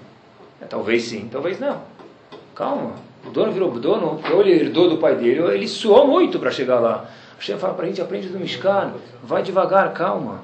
[0.62, 1.82] É, talvez sim, talvez não.
[2.54, 2.92] Calma.
[3.26, 6.78] O dono virou dono, ou ele herdou do pai dele, ele suou muito para chegar
[6.78, 7.10] lá.
[7.36, 8.92] Hashem fala para a gente, aprende do Mishkan,
[9.24, 10.42] vai devagar, calma.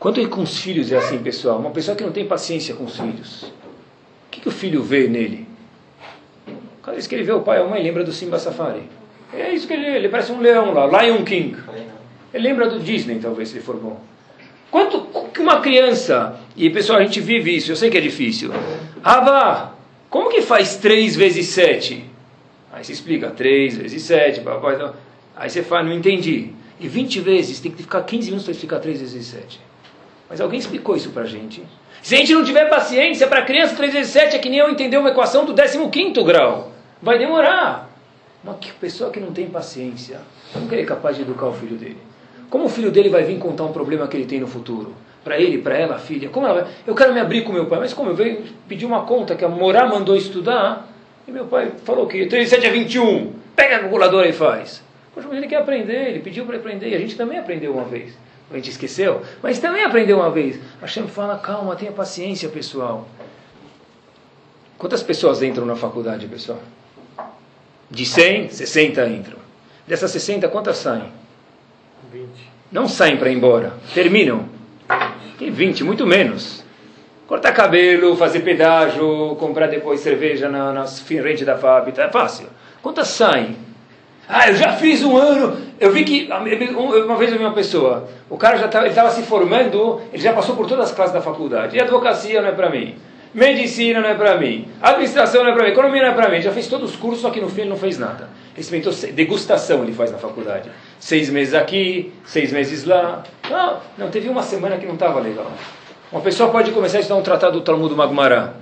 [0.00, 1.58] Quanto é com os filhos é assim, pessoal?
[1.58, 3.42] Uma pessoa que não tem paciência com os filhos.
[3.42, 5.46] O que, que o filho vê nele?
[6.82, 8.84] Cada vez que ele vê o pai ou a mãe, lembra do Simba Safari.
[9.30, 11.54] É isso que ele ele parece um leão lá, Lion King.
[12.32, 14.00] Ele lembra do Disney, talvez, se ele for bom.
[14.70, 15.02] Quanto
[15.34, 18.50] que uma criança, e pessoal, a gente vive isso, eu sei que é difícil.
[19.04, 19.74] Ava,
[20.08, 22.06] como que faz 3 vezes 7?
[22.72, 24.76] Aí você explica, 3 vezes 7, papai.
[24.76, 24.94] Então,
[25.36, 26.52] aí você fala, não entendi.
[26.78, 29.60] E 20 vezes, tem que ficar 15 minutos para explicar 3 vezes 7.
[30.30, 31.62] Mas alguém explicou isso para a gente.
[32.00, 34.70] Se a gente não tiver paciência para criança, 3 vezes 7 é que nem eu
[34.70, 36.70] entender uma equação do 15 grau.
[37.02, 37.90] Vai demorar.
[38.42, 40.20] Uma pessoa que não tem paciência,
[40.52, 41.98] como que ele é capaz de educar o filho dele?
[42.48, 44.94] Como o filho dele vai vir contar um problema que ele tem no futuro?
[45.22, 46.30] Para ele, para ela, filha.
[46.30, 46.72] Como ela vai?
[46.86, 48.10] Eu quero me abrir com meu pai, mas como?
[48.10, 50.88] Eu venho pedir uma conta que a Morá mandou estudar
[51.28, 53.32] e meu pai falou que 3 7 é 21.
[53.54, 54.82] Pega a calculadora e faz.
[55.14, 57.84] Poxa, mas ele quer aprender, ele pediu para aprender e a gente também aprendeu uma
[57.84, 58.16] vez.
[58.50, 60.58] A gente esqueceu, mas também aprendeu uma vez.
[60.80, 63.06] Hashem fala, calma, tenha paciência, pessoal.
[64.76, 66.58] Quantas pessoas entram na faculdade, pessoal?
[67.88, 69.38] De 100, 60 entram.
[69.86, 71.12] Dessas 60, quantas saem?
[72.12, 72.26] 20.
[72.72, 74.48] Não saem para ir embora, terminam.
[75.38, 76.64] Tem 20, muito menos.
[77.26, 82.48] Cortar cabelo, fazer pedágio, comprar depois cerveja na, na frente da fábrica, é fácil.
[82.82, 83.56] Quantas saem?
[84.32, 85.56] Ah, eu já fiz um ano.
[85.80, 90.00] Eu vi que uma vez eu vi uma pessoa, o cara já estava se formando,
[90.12, 91.76] ele já passou por todas as classes da faculdade.
[91.76, 92.94] E advocacia não é para mim.
[93.34, 94.68] Medicina não é para mim.
[94.80, 95.70] Administração não é para mim.
[95.70, 96.40] Economia não é para mim.
[96.40, 98.28] Já fez todos os cursos, só que no fim ele não fez nada.
[98.52, 100.70] Ele experimentou degustação, ele faz na faculdade.
[100.98, 103.24] Seis meses aqui, seis meses lá.
[103.48, 105.50] Não, não teve uma semana que não estava legal.
[106.12, 108.54] Uma pessoa pode começar a estudar um tratado do Talmud Magmará.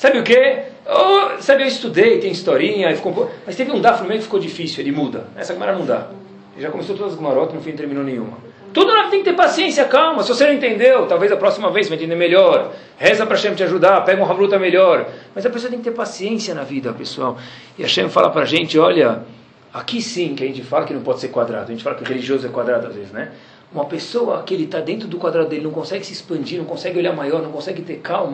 [0.00, 0.62] Sabe o que?
[0.88, 4.40] Oh, sabe, eu estudei, tem historinha, ficou, mas teve um daf no meio que ficou
[4.40, 5.26] difícil, ele muda.
[5.36, 6.06] Essa Gemara não dá.
[6.54, 8.38] Ele já começou todas as Gemarotas, no fim terminou nenhuma.
[8.72, 10.22] Tudo na tem que ter paciência, calma.
[10.22, 12.72] Se você não entendeu, talvez a próxima vez vai entender melhor.
[12.96, 15.06] Reza para Hashem te ajudar, pega um Havruta melhor.
[15.34, 17.36] Mas a pessoa tem que ter paciência na vida, pessoal.
[17.78, 19.22] E Hashem fala para a gente, olha,
[19.70, 21.66] aqui sim que a gente fala que não pode ser quadrado.
[21.66, 23.32] A gente fala que religioso é quadrado às vezes, né?
[23.70, 26.98] Uma pessoa que ele está dentro do quadrado dele, não consegue se expandir, não consegue
[26.98, 28.32] olhar maior, não consegue ter calma,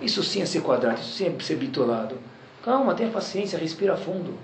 [0.00, 2.16] isso sim é ser quadrado, isso sim é ser bitolado.
[2.64, 4.34] Calma, tenha paciência, respira fundo.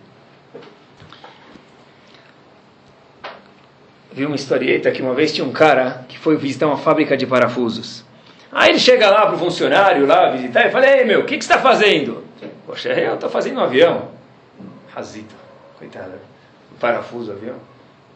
[4.13, 7.27] Vi uma historieta que uma vez tinha um cara que foi visitar uma fábrica de
[7.27, 8.05] parafusos.
[8.53, 11.37] Aí ele chega lá para o funcionário lá visitar e fala, ei meu, o que,
[11.37, 12.23] que você está fazendo?
[12.65, 14.09] Poxa, eu estou fazendo um avião.
[14.95, 15.35] Razita,
[15.79, 16.21] coitada.
[16.79, 17.57] parafuso, avião.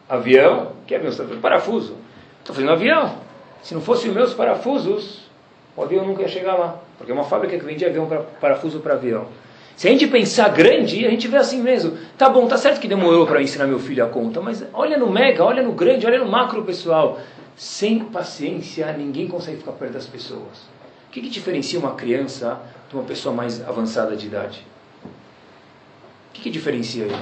[0.07, 0.71] Avião?
[0.87, 1.41] Que avião você está fazendo?
[1.41, 1.97] Parafuso.
[2.39, 3.17] Estou fazendo um avião.
[3.61, 5.29] Se não fossem os meus parafusos,
[5.75, 6.79] o avião nunca ia chegar lá.
[6.99, 9.27] Porque uma fábrica que vendia avião para parafuso para avião.
[9.75, 11.97] Se a gente pensar grande, a gente vê assim mesmo.
[12.17, 15.09] Tá bom, tá certo que demorou para ensinar meu filho a conta, mas olha no
[15.09, 17.17] mega, olha no grande, olha no macro, pessoal.
[17.55, 20.67] Sem paciência, ninguém consegue ficar perto das pessoas.
[21.07, 24.67] O que, que diferencia uma criança de uma pessoa mais avançada de idade?
[25.05, 27.15] O que, que diferencia ele?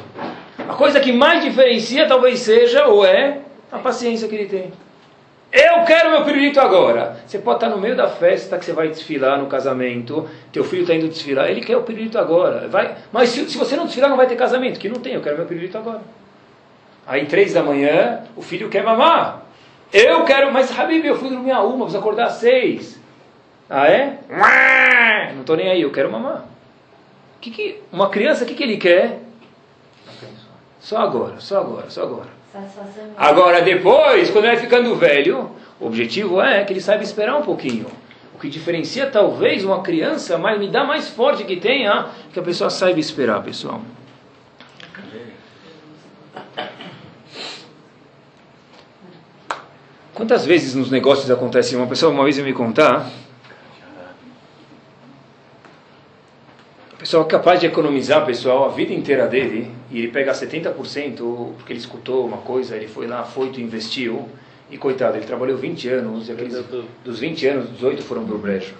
[0.57, 4.73] A coisa que mais diferencia talvez seja, ou é, a paciência que ele tem.
[5.51, 7.17] Eu quero meu pirulito agora.
[7.25, 10.81] Você pode estar no meio da festa que você vai desfilar no casamento, teu filho
[10.81, 12.67] está indo desfilar, ele quer o pirulito agora.
[12.67, 14.79] Vai, mas se, se, você não desfilar, não vai ter casamento.
[14.79, 16.01] Que não tem, eu quero meu pirulito agora.
[17.05, 19.45] Aí, três da manhã, o filho quer mamar.
[19.93, 22.99] Eu quero, mas Habib, eu fui dormir a uma, preciso acordar às seis.
[23.69, 24.19] Ah, é?
[25.33, 26.45] Não estou nem aí, eu quero mamar.
[27.39, 29.19] Que que, uma criança, o que, que ele quer?
[30.79, 32.36] Só agora, só agora, só agora.
[33.15, 37.41] Agora, depois, quando ele vai ficando velho, o objetivo é que ele saiba esperar um
[37.41, 37.87] pouquinho.
[38.33, 42.43] O que diferencia talvez uma criança, mas me dá mais forte que tenha, que a
[42.43, 43.81] pessoa saiba esperar, pessoal.
[50.13, 51.75] Quantas vezes nos negócios acontece?
[51.75, 53.07] Uma pessoa uma vez me contar
[57.07, 61.71] pessoa é capaz de economizar, pessoal, a vida inteira dele, e ele pega 70% porque
[61.71, 64.27] ele escutou uma coisa, ele foi lá, foi e investiu,
[64.69, 66.61] e coitado, ele trabalhou 20 anos, e aqueles,
[67.05, 68.73] dos 20 anos, 18 foram pro brejo.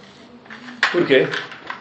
[0.92, 1.26] Por quê?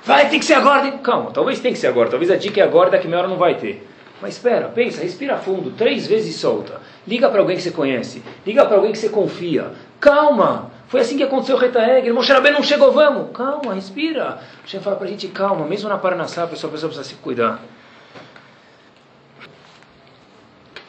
[0.05, 0.89] Vai, tem que ser agora.
[0.99, 3.39] Calma, talvez tem que ser agora, talvez a dica é agora, daqui meia hora não
[3.39, 3.85] vai ter.
[4.23, 6.81] Mas espera, pensa, respira fundo, três vezes e solta.
[7.09, 9.73] Liga para alguém que você conhece, liga para alguém que você confia.
[9.99, 12.15] Calma, foi assim que aconteceu o Reta Egger.
[12.15, 13.37] Moshe Rabbeinu não chegou, vamos.
[13.37, 14.39] Calma, respira.
[14.63, 15.67] Hashem fala para a gente, calma.
[15.67, 17.61] Mesmo na Paranassá, a pessoa, a pessoa precisa se cuidar.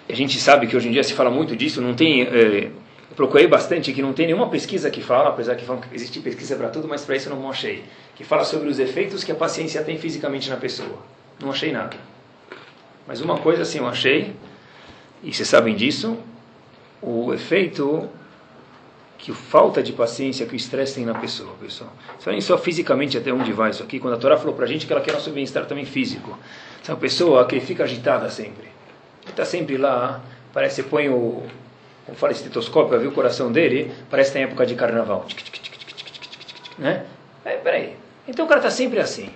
[0.08, 1.82] A gente sabe que hoje em dia se fala muito disso.
[1.82, 2.22] Não tem...
[2.22, 2.70] Eh,
[3.16, 6.88] procurei bastante que não tem nenhuma pesquisa que fala, apesar que existe pesquisa para tudo,
[6.88, 7.84] mas para isso eu não achei.
[8.16, 11.00] Que fala sobre os efeitos que a paciência tem fisicamente na pessoa.
[11.42, 11.98] Não achei nada.
[13.08, 14.36] Mas uma coisa assim eu achei,
[15.24, 16.18] e vocês sabem disso,
[17.02, 18.08] o efeito
[19.18, 21.92] que falta de paciência que o estresse tem na pessoa, pessoal.
[22.20, 24.00] Isso nem só fisicamente até onde vai isso aqui.
[24.00, 26.38] Quando a Torá falou para a gente que ela quer nosso bem-estar também físico.
[26.82, 28.68] Essa pessoa que fica agitada sempre.
[29.28, 30.22] Está sempre lá,
[30.54, 31.44] parece que põe o,
[32.06, 35.26] como fala, estetoscópio para ver o coração dele, parece que tem época de carnaval.
[36.78, 37.06] Né?
[37.44, 37.96] É, peraí.
[38.28, 39.30] Então o cara está sempre assim.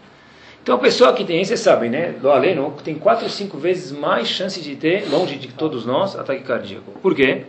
[0.63, 2.11] Então a pessoa que tem, vocês sabem, né?
[2.11, 6.15] Do aleno tem 4 ou 5 vezes mais chance de ter, longe de todos nós,
[6.15, 6.91] ataque cardíaco.
[7.01, 7.45] Por quê?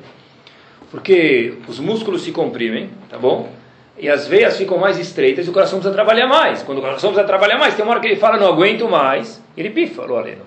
[0.93, 3.51] Porque os músculos se comprimem, tá bom?
[3.99, 6.63] E as veias ficam mais estreitas e o coração precisa trabalhar mais.
[6.63, 9.43] Quando o coração precisa trabalhar mais, tem uma hora que ele fala, não aguento mais,
[9.57, 10.43] ele pifa, o aleno.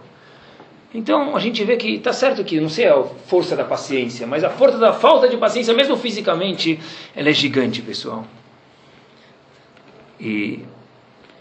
[0.93, 4.43] Então a gente vê que está certo que não sei a força da paciência, mas
[4.43, 6.79] a força da falta de paciência, mesmo fisicamente,
[7.15, 8.23] ela é gigante, pessoal.
[10.19, 10.63] E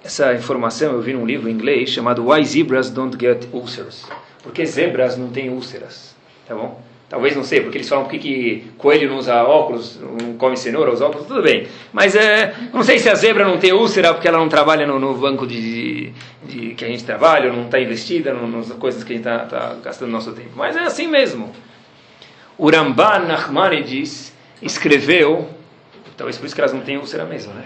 [0.02, 4.07] essa informação eu vi num livro em inglês chamado Why Zebras Don't Get Ulcers.
[4.42, 6.16] Porque zebras não têm úlceras,
[6.48, 6.80] tá bom?
[7.09, 10.90] Talvez não sei, porque eles falam por que coelho não usa óculos, não come cenoura,
[10.90, 11.66] usa óculos, tudo bem.
[11.92, 14.98] Mas é, não sei se a zebra não tem úlcera porque ela não trabalha no,
[14.98, 19.16] no banco de, de, que a gente trabalha, não está investida nas coisas que a
[19.16, 20.50] gente está tá gastando nosso tempo.
[20.57, 21.52] Mas é assim mesmo.
[22.57, 23.28] O Ramban
[24.62, 25.50] escreveu,
[26.16, 27.64] talvez por isso que elas não têm úlcera mesmo, né?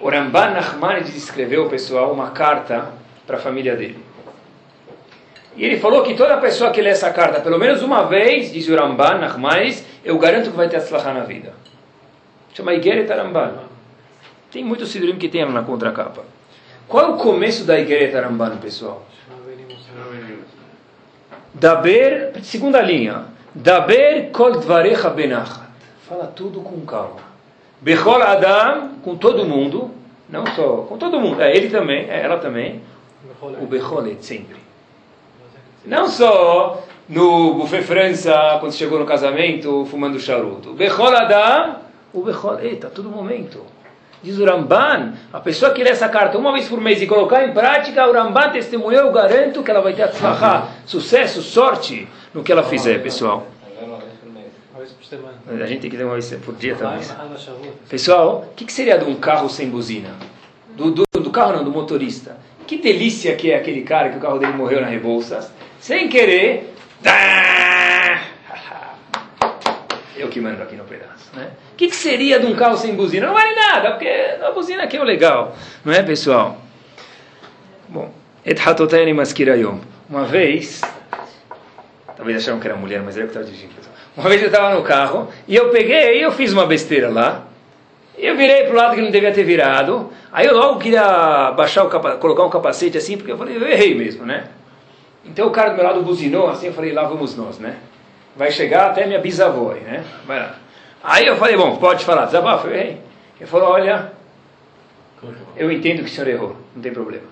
[0.00, 0.58] O Ramban
[1.14, 2.92] escreveu, pessoal, uma carta
[3.26, 4.09] para a família dele.
[5.56, 8.68] E ele falou que toda pessoa que lê essa carta pelo menos uma vez, diz
[8.68, 11.52] o Ramban, Nachmanis, eu garanto que vai ter atzlachá na vida.
[12.54, 13.54] Chama Igeret Aramban.
[14.50, 16.22] Tem muitos sidurim que tem na contracapa.
[16.88, 19.06] Qual é o começo da Igeret Aramban, pessoal?
[21.54, 23.24] Daber, segunda linha.
[23.54, 25.68] Daber kol dvarecha benachat.
[26.08, 27.30] Fala tudo com calma.
[27.80, 29.90] Bechol Adam, com todo mundo,
[30.28, 32.82] não só, com todo mundo, é ele também, é ela também.
[33.60, 34.56] O Becholet, sempre.
[35.84, 40.72] Não só no buffet França, quando chegou no casamento, fumando charuto.
[40.72, 41.76] Bechol Adam,
[42.12, 43.64] o Bechol, eita, todo momento.
[44.22, 47.42] Diz o Ramban, a pessoa que lê essa carta uma vez por mês e colocar
[47.42, 50.10] em prática, o Ramban testemunhou, eu garanto que ela vai ter
[50.84, 53.46] sucesso, sorte no que ela fizer, pessoal.
[55.48, 57.00] A gente tem que ler uma vez por dia também.
[57.88, 60.10] Pessoal, o que, que seria de um carro sem buzina?
[60.76, 62.36] Do, do, do carro não, do motorista.
[62.66, 65.50] Que delícia que é aquele cara que o carro dele morreu na Rebouças,
[65.80, 66.72] sem querer.
[70.16, 71.48] Eu que mando aqui no pedaço, né?
[71.72, 73.26] O que, que seria de um carro sem buzina?
[73.26, 76.60] Não vale nada, porque a buzina aqui é o legal, não é, pessoal?
[77.88, 78.12] Bom.
[80.08, 80.80] Uma vez,
[82.16, 83.80] talvez acharam que era mulher, mas era eu que estava dirigindo.
[84.16, 87.46] Uma vez eu estava no carro e eu peguei e eu fiz uma besteira lá.
[88.18, 90.12] Eu virei para o lado que não devia ter virado.
[90.30, 93.66] Aí eu logo queria baixar o capa, colocar um capacete assim, porque eu falei, eu
[93.66, 94.48] errei mesmo, né?
[95.24, 97.76] Então o cara do meu lado buzinou assim, eu falei, lá vamos nós, né?
[98.36, 100.04] Vai chegar até minha bisavó, aí, né?
[100.26, 100.54] Vai lá.
[101.02, 102.98] Aí eu falei, bom, pode falar, desabafo, eu errei.
[103.38, 104.12] Ele falou, olha,
[105.56, 107.24] eu entendo que o senhor errou, não tem problema.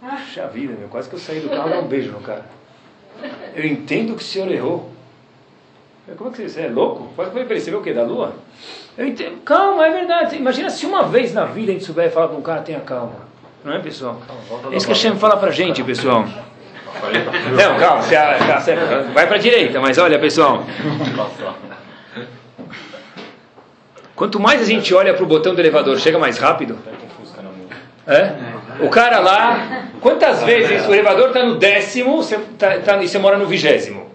[0.00, 2.44] Puxa vida, meu, quase que eu saí do carro e dar um beijo no cara.
[3.54, 4.90] Eu entendo que o senhor errou.
[6.06, 7.10] Eu, Como é que você é louco?
[7.16, 7.92] Quase que eu percebeu o quê?
[7.92, 8.34] Da lua?
[8.96, 9.38] Eu entendo.
[9.42, 10.36] Calma, é verdade.
[10.36, 13.26] Imagina se uma vez na vida a gente souber falar para um cara, tenha calma.
[13.64, 14.20] Não é, pessoal?
[14.70, 16.24] É isso que a Shem fala pra gente, pessoal.
[17.52, 18.14] Não, calma, você,
[18.74, 20.64] tá vai pra direita, mas olha, pessoal.
[24.14, 26.78] Quanto mais a gente olha pro botão do elevador, chega mais rápido.
[28.06, 28.32] É?
[28.80, 33.18] O cara lá, quantas vezes o elevador está no décimo você tá, tá- e você
[33.18, 34.10] mora no vigésimo?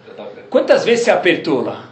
[0.49, 1.85] Quantas vezes você apertou lá?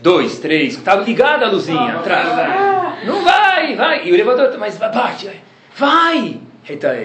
[0.00, 2.28] Dois, três, tá ligada a luzinha atrás.
[2.28, 3.04] vai.
[3.04, 4.06] Não vai, vai.
[4.06, 5.40] E o elevador, mas vai, bate, vai.
[5.76, 6.40] vai.
[6.68, 6.96] Eita,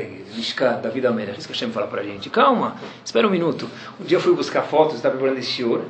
[0.81, 1.35] Da vida melhor.
[1.38, 2.29] Isso que a Shem fala pra gente.
[2.29, 3.69] Calma, espera um minuto.
[3.99, 5.81] Um dia eu fui buscar fotos, estava preparando esse shiur.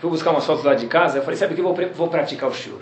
[0.00, 1.18] Fui buscar umas fotos lá de casa.
[1.18, 2.80] Eu falei, sabe o que eu vou, vou praticar o shiur?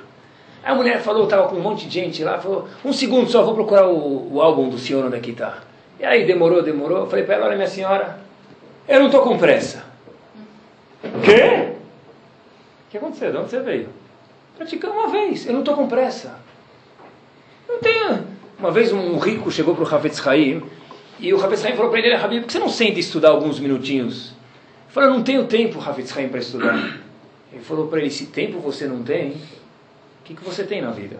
[0.63, 3.43] Aí a mulher falou, estava com um monte de gente lá, falou, um segundo só,
[3.43, 5.59] vou procurar o, o álbum do senhor onde é que está.
[5.99, 6.99] E aí demorou, demorou.
[6.99, 8.19] Eu falei para ela, olha minha senhora,
[8.87, 9.85] eu não estou com pressa.
[11.25, 11.73] Quê?
[12.87, 13.31] O que aconteceu?
[13.31, 13.89] De onde você veio?
[14.57, 16.39] Praticar uma vez, eu não estou com pressa.
[17.69, 18.27] Não tenho.
[18.59, 20.63] Uma vez um rico chegou para o Havetz Haim
[21.21, 23.31] e o Havetz Haim falou para ele, Habib, por que você não senta e estudar
[23.31, 24.29] alguns minutinhos?
[24.85, 26.99] Ele falou, não tenho tempo, Havetz Haim, para estudar.
[27.53, 30.91] Ele falou para ele, se tempo você não tem, o que, que você tem na
[30.91, 31.19] vida?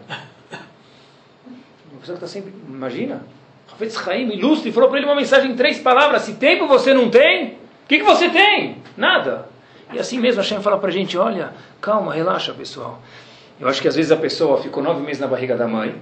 [1.91, 2.53] Uma pessoa que está sempre.
[2.69, 3.27] Imagina.
[3.73, 7.11] Hafetz Haim, ilustre, falou para ele uma mensagem em três palavras: se tempo você não
[7.11, 7.53] tem,
[7.85, 8.79] o que, que você tem?
[8.97, 9.49] Nada.
[9.93, 13.01] E assim mesmo a Hashem fala para a gente: olha, calma, relaxa, pessoal.
[13.59, 15.95] Eu acho que às vezes a pessoa ficou nove meses na barriga da mãe,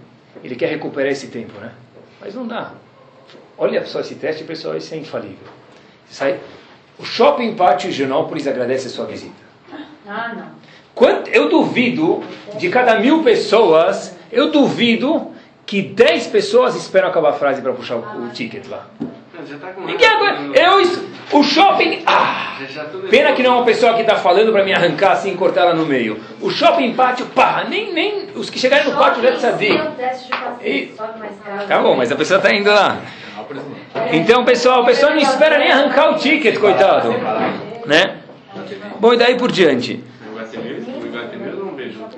[0.44, 1.72] ele quer recuperar esse tempo, né?
[2.20, 2.72] Mas não dá.
[3.58, 5.46] Olha só esse teste, pessoal, esse é infalível.
[6.08, 6.40] Você sai-
[6.98, 9.34] O Shopping Pátio Genópolis agradece a sua visita.
[10.06, 10.46] Ah, não.
[10.94, 12.22] Quanto, eu duvido,
[12.58, 15.32] de cada mil pessoas, eu duvido
[15.66, 18.86] que 10 pessoas esperam acabar a frase para puxar o, o ticket lá.
[19.86, 20.58] Ninguém aguenta.
[20.58, 22.02] Eu, o shopping.
[22.06, 22.56] Ah!
[23.10, 25.62] Pena que não é uma pessoa que está falando para me arrancar assim e cortar
[25.62, 26.18] ela no meio.
[26.40, 29.32] O shopping pátio, pá, nem, nem os que chegarem no pátio já
[30.62, 31.66] E- caro.
[31.68, 32.98] Tá bom, mas a pessoa está indo lá.
[34.12, 37.14] Então, pessoal, a pessoa não espera nem arrancar o ticket, coitado.
[37.86, 38.16] Né?
[38.98, 40.02] Bom, e daí por diante.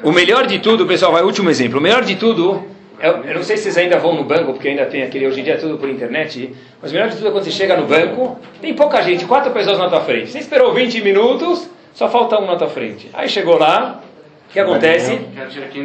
[0.02, 1.78] O melhor de tudo, pessoal, vai, último exemplo.
[1.78, 2.64] O melhor de tudo,
[3.00, 5.40] eu, eu não sei se vocês ainda vão no banco, porque ainda tem aquele, hoje
[5.40, 7.76] em dia é tudo por internet, mas o melhor de tudo é quando você chega
[7.76, 10.30] no banco, tem pouca gente, quatro pessoas na tua frente.
[10.30, 13.08] Você esperou 20 minutos, só falta um na tua frente.
[13.12, 14.00] Aí chegou lá,
[14.50, 15.16] o que acontece?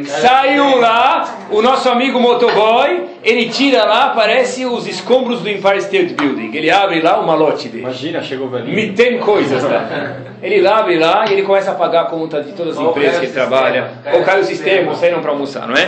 [0.06, 6.14] Saiu lá, o nosso amigo motoboy, ele tira lá, aparece os escombros do Empire State
[6.14, 6.50] Building.
[6.52, 7.84] Ele abre lá o malote dele.
[7.84, 8.74] Imagina, chegou o velhinho.
[8.74, 10.16] Me tem coisas, tá?
[10.42, 13.24] Ele abre lá e ele começa a pagar a conta de todas as empresas que
[13.24, 13.90] ele trabalha.
[14.12, 15.86] Ou cai o sistema, ou saíram para almoçar, não é?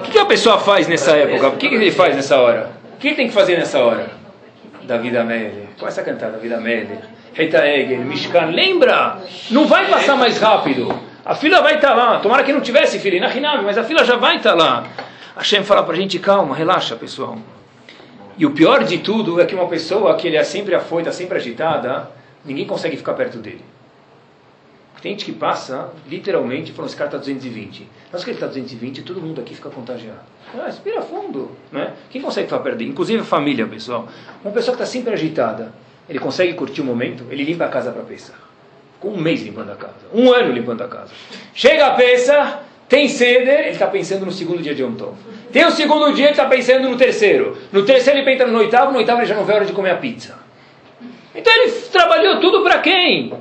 [0.00, 1.48] O que, que a pessoa faz nessa época?
[1.48, 2.70] O que, que ele faz nessa hora?
[2.94, 4.10] O que ele tem que fazer nessa hora?
[4.82, 5.68] David Amélia.
[5.78, 6.98] Começa a cantar David Amélia.
[7.32, 8.46] Rita Egel, Mishkan.
[8.46, 9.18] Lembra?
[9.48, 11.07] Não vai passar mais rápido.
[11.28, 12.20] A fila vai estar lá.
[12.20, 14.86] Tomara que não tivesse fila na Hinami, mas a fila já vai estar lá.
[15.36, 17.36] A Hashem fala pra gente, calma, relaxa, pessoal.
[18.38, 21.36] E o pior de tudo é que uma pessoa que ele é sempre afoita, sempre
[21.36, 22.10] agitada,
[22.42, 23.62] ninguém consegue ficar perto dele.
[25.02, 27.86] Tem gente que passa, literalmente, falando, esse cara está 220.
[28.10, 30.20] Nós que ele está 220, todo mundo aqui fica contagiado.
[30.58, 31.50] Ah, respira fundo.
[31.70, 31.92] Né?
[32.08, 32.92] Quem consegue ficar perto dele?
[32.92, 34.08] Inclusive a família, pessoal.
[34.42, 35.74] Uma pessoa que está sempre agitada,
[36.08, 38.47] ele consegue curtir o momento, ele limpa a casa para pensar.
[39.00, 39.94] Com um mês limpando a casa.
[40.12, 41.12] Um ano limpando a casa.
[41.54, 45.14] Chega a peça, tem ceder, ele está pensando no segundo dia de Yom Tov.
[45.52, 47.56] Tem o segundo dia, ele está pensando no terceiro.
[47.72, 49.72] No terceiro ele pensa no oitavo, no oitavo ele já não vê a hora de
[49.72, 50.36] comer a pizza.
[51.34, 53.32] Então ele trabalhou tudo para quem?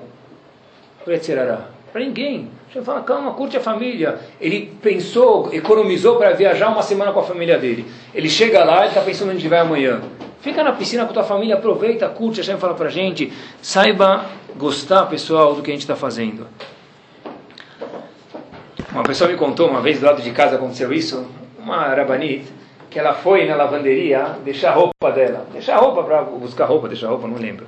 [1.91, 2.51] Para ninguém.
[2.67, 4.19] Hashem fala, calma, curte a família.
[4.39, 7.85] Ele pensou, economizou para viajar uma semana com a família dele.
[8.13, 10.01] Ele chega lá e está pensando onde vai amanhã.
[10.41, 12.41] Fica na piscina com tua família, aproveita, curte.
[12.41, 13.31] Hashem fala para gente,
[13.61, 14.25] saiba
[14.55, 16.47] gostar, pessoal, do que a gente está fazendo.
[18.91, 21.27] Uma pessoa me contou uma vez do lado de casa aconteceu isso,
[21.59, 22.45] uma rabanit,
[22.89, 26.88] que ela foi na lavanderia deixar a roupa dela, deixar a roupa para buscar roupa,
[26.88, 27.67] deixar a roupa, não lembro.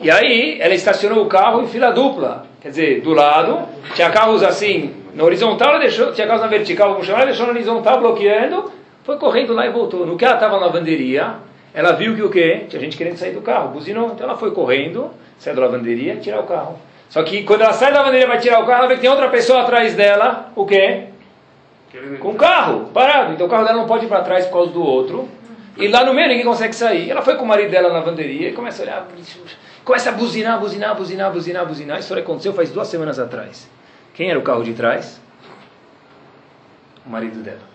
[0.00, 4.42] E aí ela estacionou o carro em fila dupla, quer dizer, do lado, tinha carros
[4.42, 8.72] assim, na horizontal, ela deixou, tinha carros na vertical, chamar, ela deixou na horizontal bloqueando,
[9.04, 10.06] foi correndo lá e voltou.
[10.06, 11.34] No que ela estava na lavanderia,
[11.74, 12.66] ela viu que o quê?
[12.68, 16.40] Tinha gente querendo sair do carro, buzinou, então ela foi correndo, saiu da lavanderia, tirar
[16.40, 16.78] o carro.
[17.08, 19.10] Só que quando ela sai da lavanderia para tirar o carro, ela vê que tem
[19.10, 21.04] outra pessoa atrás dela, o quê?
[22.20, 23.32] Com o carro, parado.
[23.34, 25.28] Então o carro dela não pode ir para trás por causa do outro.
[25.76, 27.10] E lá no meio ninguém consegue sair.
[27.10, 29.08] Ela foi com o marido dela na lavanderia e começa a olhar,
[29.84, 31.98] começa a buzinar, buzinar, buzinar, buzinar, buzinar.
[31.98, 33.68] Isso aconteceu faz duas semanas atrás.
[34.14, 35.20] Quem era o carro de trás?
[37.06, 37.71] O marido dela.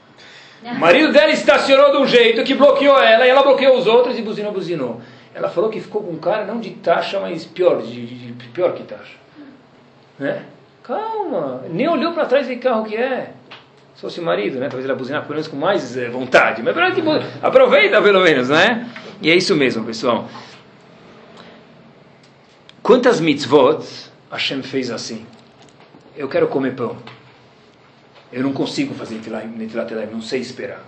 [0.63, 4.17] O marido dela estacionou de um jeito que bloqueou ela e ela bloqueou os outros
[4.17, 5.01] e buzinou, buzinou.
[5.33, 8.47] Ela falou que ficou com um cara não de taxa, mas pior, de, de, de
[8.49, 9.15] pior que taxa.
[10.17, 10.43] Né?
[10.83, 13.33] Calma, nem olhou para trás que carro que é.
[13.93, 14.67] Se fosse o marido, né?
[14.67, 16.61] Talvez ela buzinar pelo menos com mais é, vontade.
[16.61, 18.87] Mas pelo menos, aproveita pelo menos, né?
[19.21, 20.29] E é isso mesmo, pessoal.
[22.81, 23.83] Quantas mitzvot
[24.31, 25.25] Hashem fez assim?
[26.15, 26.95] Eu quero comer pão.
[28.31, 30.83] Eu não consigo fazer netilat não sei esperar.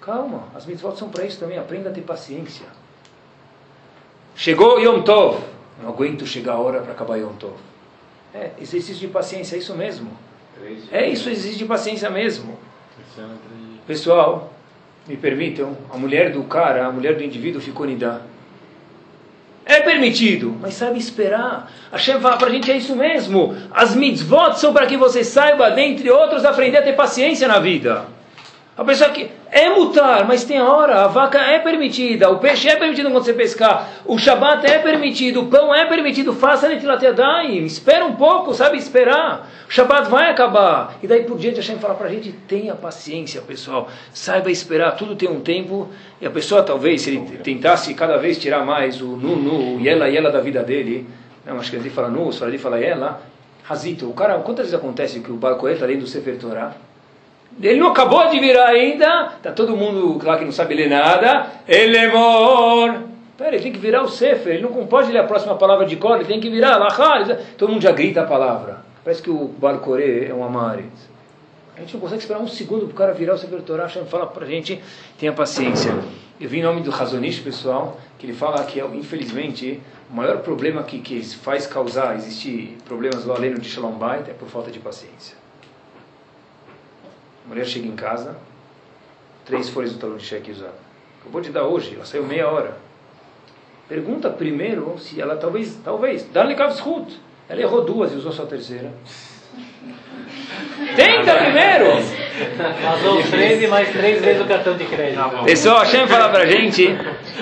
[0.00, 1.58] Calma, as mitzvot são para isso também.
[1.58, 2.66] Aprenda a ter paciência.
[4.34, 5.44] Chegou Yom Tov.
[5.82, 7.56] Não aguento chegar a hora para acabar Yom Tov.
[8.34, 10.10] É, exercício de paciência, é isso mesmo.
[10.90, 12.58] É isso, exercício de paciência mesmo.
[13.86, 14.52] Pessoal,
[15.06, 18.22] me permitam, a mulher do cara, a mulher do indivíduo ficou nidá.
[19.64, 21.70] É permitido, mas sabe esperar.
[21.92, 21.98] A
[22.36, 23.56] para a gente, é isso mesmo.
[23.70, 28.06] As mitzvot são para que você saiba, dentre outros, aprender a ter paciência na vida.
[28.80, 32.66] A pessoa que é mutar, mas tem a hora, a vaca é permitida, o peixe
[32.66, 37.02] é permitido quando você pescar, o shabat é permitido, o pão é permitido, faça netilat
[37.02, 39.50] yadayim, espera um pouco, sabe esperar.
[39.68, 40.96] O shabat vai acabar.
[41.02, 44.92] E daí por diante a Hashem fala para a gente, tenha paciência, pessoal, saiba esperar,
[44.92, 49.02] tudo tem um tempo, e a pessoa talvez, se ele tentasse cada vez tirar mais
[49.02, 51.06] o nu, nu, o yela, yela da vida dele,
[51.44, 53.20] não, acho que ele fala nu, Svaradi fala yela,
[53.62, 56.74] Razito, o cara, quantas vezes acontece que o barco está lendo o Sefer Torah,
[57.60, 61.46] ele não acabou de virar ainda, está todo mundo lá que não sabe ler nada,
[61.66, 63.02] Elemor.
[63.36, 65.96] Pera, ele tem que virar o Sefer, ele não pode ler a próxima palavra de
[65.96, 67.38] cor, ele tem que virar, Lachar.
[67.56, 68.80] Todo mundo já grita a palavra.
[69.02, 70.90] Parece que o Balcore é um Amaret.
[71.74, 73.84] A gente não consegue esperar um segundo para o cara virar o Sefer Torah.
[73.84, 74.78] Hashem fala para a gente,
[75.18, 75.94] tenha paciência.
[76.38, 79.80] Eu vi em nome do Razonish, pessoal, que ele fala que, infelizmente,
[80.10, 84.34] o maior problema que, que faz causar existir problemas lá além de Shalom Bait é
[84.34, 85.39] por falta de paciência.
[87.50, 88.36] A mulher chega em casa,
[89.44, 90.70] três folhas do talão de cheque usado.
[91.20, 92.76] Acabou de dar hoje, ela saiu meia hora.
[93.88, 97.12] Pergunta primeiro se ela talvez, talvez, dá-lhe Kavshut.
[97.48, 98.92] Ela errou duas e usou só a terceira.
[100.94, 101.86] Tenta primeiro!
[102.84, 105.44] Passou três e mais três vezes o cartão de crédito.
[105.44, 106.96] Pessoal, Hashem fala pra gente,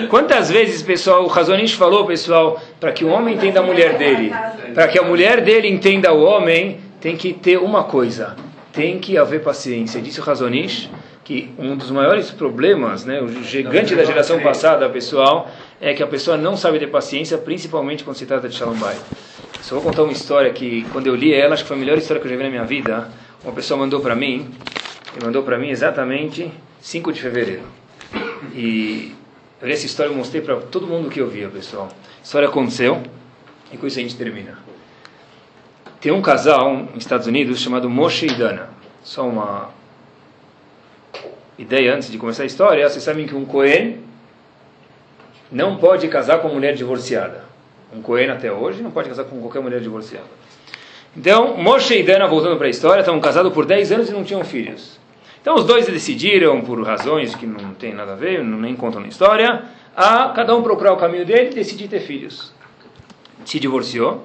[0.09, 4.33] quantas vezes, pessoal, o Razonish falou, pessoal, para que o homem entenda a mulher dele,
[4.73, 8.35] para que a mulher dele entenda o homem, tem que ter uma coisa,
[8.79, 10.01] tem que haver paciência.
[10.01, 10.89] Disse o Razonish
[11.25, 15.51] que um dos maiores problemas, né, o gigante da geração passada, pessoal,
[15.81, 19.01] é que a pessoa não sabe ter paciência, principalmente quando se trata de Shalom Bayit.
[19.61, 21.97] Só vou contar uma história que, quando eu li ela, acho que foi a melhor
[21.97, 23.09] história que eu já vi na minha vida.
[23.43, 24.49] Uma pessoa mandou para mim,
[25.19, 26.49] e mandou para mim exatamente
[26.79, 27.63] 5 de fevereiro.
[28.55, 29.13] E
[29.61, 31.89] eu li essa história e mostrei para todo mundo que eu via, pessoal.
[32.19, 33.03] A história aconteceu,
[33.73, 34.68] e com isso a gente termina.
[36.01, 38.69] Tem um casal nos Estados Unidos chamado Moshe e Dana.
[39.03, 39.69] Só uma
[41.57, 42.87] ideia antes de começar a história.
[42.87, 43.97] Vocês sabem que um Cohen
[45.51, 47.43] não pode casar com mulher divorciada.
[47.93, 50.27] Um Cohen até hoje não pode casar com qualquer mulher divorciada.
[51.17, 54.23] Então, Moshe e Dana, voltando para a história, estavam casados por 10 anos e não
[54.23, 54.97] tinham filhos.
[55.41, 59.07] Então, os dois decidiram, por razões que não tem nada a ver, nem contam na
[59.07, 59.63] história,
[59.97, 62.53] a cada um procurar o caminho dele e decidir ter filhos.
[63.43, 64.23] Se divorciou.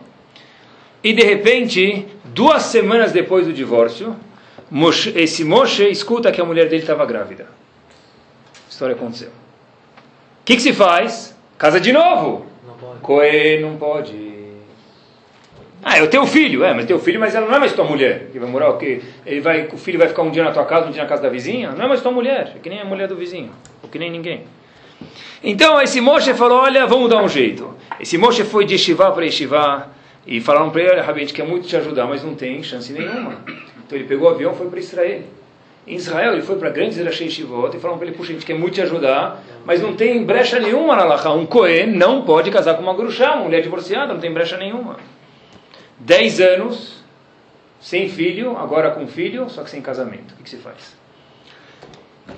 [1.05, 4.17] E, de repente, duas semanas depois do divórcio,
[4.71, 7.45] Moshe, esse Moshe escuta que a mulher dele estava grávida.
[7.45, 9.29] A história aconteceu.
[9.29, 11.37] O que, que se faz?
[11.59, 12.47] Casa de novo.
[12.67, 13.61] Não pode.
[13.61, 14.35] Não pode.
[15.83, 18.29] Ah, eu tenho filho, é, mas teu filho, mas ela não é mais tua mulher.
[18.33, 19.03] Que vai morar o quê?
[19.27, 21.21] Ele vai, o filho vai ficar um dia na tua casa, um dia na casa
[21.21, 21.73] da vizinha?
[21.73, 23.51] Não é mais tua mulher, é que nem a mulher do vizinho,
[23.83, 24.45] ou que nem ninguém.
[25.43, 27.75] Então esse Moshe falou, olha, vamos dar um jeito.
[28.01, 29.91] Esse Moshe foi de Yeshiva para Yeshiva
[30.27, 32.63] e falaram para ele, olha, Rabi, a gente quer muito te ajudar, mas não tem
[32.63, 33.39] chance nenhuma.
[33.87, 35.23] Então ele pegou o avião e foi para Israel.
[35.87, 38.47] Em Israel ele foi para grandes Rashei Shivot e falaram para ele, puxa, a gente
[38.47, 41.31] quer muito te ajudar, mas não tem brecha nenhuma na Lacha.
[41.31, 44.97] Um Cohen não pode casar com uma Grushá, uma mulher divorciada, não tem brecha nenhuma.
[45.99, 47.05] Dez anos,
[47.79, 50.33] sem filho, agora com filho, só que sem casamento.
[50.33, 50.97] O que, que se faz?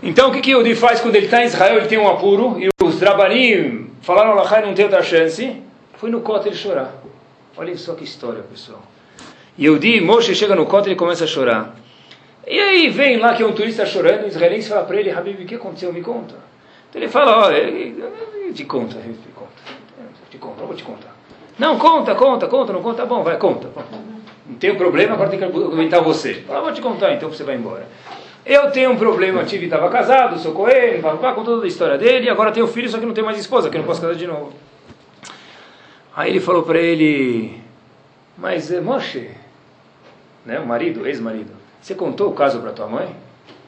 [0.03, 2.09] Então o que, que o Yehudi faz quando ele está em Israel, ele tem um
[2.09, 5.63] apuro, e os Drabanim falaram Lacha não tem outra chance,
[5.95, 6.93] foi no Kotel chorar.
[7.57, 8.83] Olha só que história, pessoal.
[9.59, 11.75] Yehudi, Moshe chega no Kotel e começa a chorar.
[12.47, 15.43] E aí vem lá que é um turista chorando, o israelense fala para ele, Habib,
[15.43, 15.93] o que aconteceu?
[15.93, 16.35] Me conta.
[16.89, 19.51] Então ele fala, oh, te conta, te conta,
[20.31, 21.17] te conta, eu vou te contar.
[21.59, 23.69] Não, conta, conta, conta, não conta, tá bom, vai, conta.
[24.47, 26.35] Não tem problema, agora tem que argumentar você.
[26.47, 27.89] Fala, vou te contar, então você vai embora.
[28.45, 32.27] Eu tenho um problema, eu tive, estava casado, sou coelho, com toda a história dele,
[32.27, 34.27] e agora tenho filho, só que não tenho mais esposa, que não posso casar de
[34.27, 34.53] novo.
[36.17, 37.61] Aí ele falou para ele,
[38.39, 39.31] mas Moshe,
[40.47, 43.15] né, o marido, ex-marido, você contou o caso para tua mãe?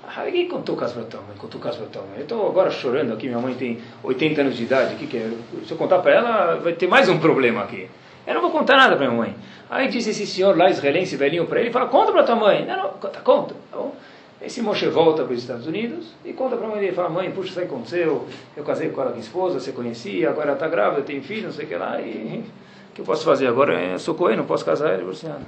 [0.02, 1.36] Ah, quem contou o caso para tua mãe?
[1.36, 2.14] Contou o caso para tua mãe.
[2.16, 4.94] Eu estou agora chorando aqui, minha mãe tem 80 anos de idade.
[4.94, 5.30] Que que é?
[5.66, 7.86] Se eu contar para ela, vai ter mais um problema aqui.
[8.26, 9.36] Eu não vou contar nada para minha mãe.
[9.68, 12.64] Aí disse esse senhor lá, israelense, velhinho, para ele, fala, conta para tua mãe.
[12.64, 13.54] Não, não, conta, conta.
[13.70, 13.94] Tá bom?
[14.40, 17.30] Esse Moshe volta para os Estados Unidos e conta para a mãe dele, fala, mãe,
[17.30, 20.68] puxa, isso aí aconteceu, eu casei com ela com esposa, você conhecia, agora ela está
[20.68, 22.44] grávida, tem filho, não sei o que lá, e
[22.90, 23.80] o que eu posso fazer agora?
[23.82, 25.44] Eu sou coelho, não posso casar, ele divorciado.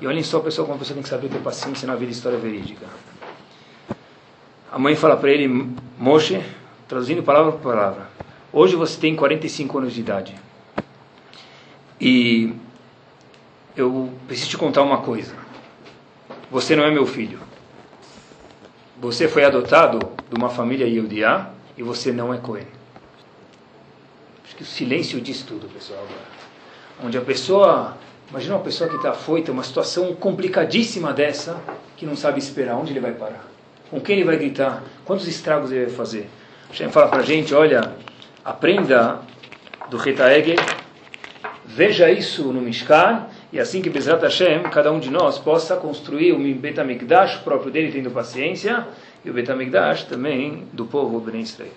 [0.00, 2.36] E olhem só, pessoal, como a pessoa tem que saber ter paciência na vida história
[2.36, 2.84] verídica.
[4.72, 6.42] A mãe fala para ele, Moshe,
[6.88, 8.08] traduzindo palavra por palavra,
[8.52, 10.34] hoje você tem 45 anos de idade.
[12.00, 12.52] E
[13.76, 15.34] eu preciso te contar uma coisa.
[16.50, 17.49] Você não é meu filho.
[19.00, 19.98] Você foi adotado
[20.28, 22.66] de uma família Yehudiá e você não é Cohen.
[24.44, 26.40] Acho que o silêncio diz tudo, pessoal, agora.
[27.02, 27.96] Onde a pessoa
[28.30, 31.60] Imagina uma pessoa que está afoita, uma situação complicadíssima dessa,
[31.96, 33.44] que não sabe esperar onde ele vai parar.
[33.90, 34.84] Com quem ele vai gritar?
[35.04, 36.30] Quantos estragos ele vai fazer?
[36.68, 37.92] Hashem fala para a gente, olha,
[38.44, 39.20] aprenda
[39.90, 40.54] do Retaegel,
[41.66, 46.32] veja isso no Mishkan, e assim que Bezrat Hashem, cada um de nós possa construir
[46.32, 48.86] o Betamikdash próprio dele, tendo paciência,
[49.24, 51.70] e o Betamikdash também do povo Ben Israel.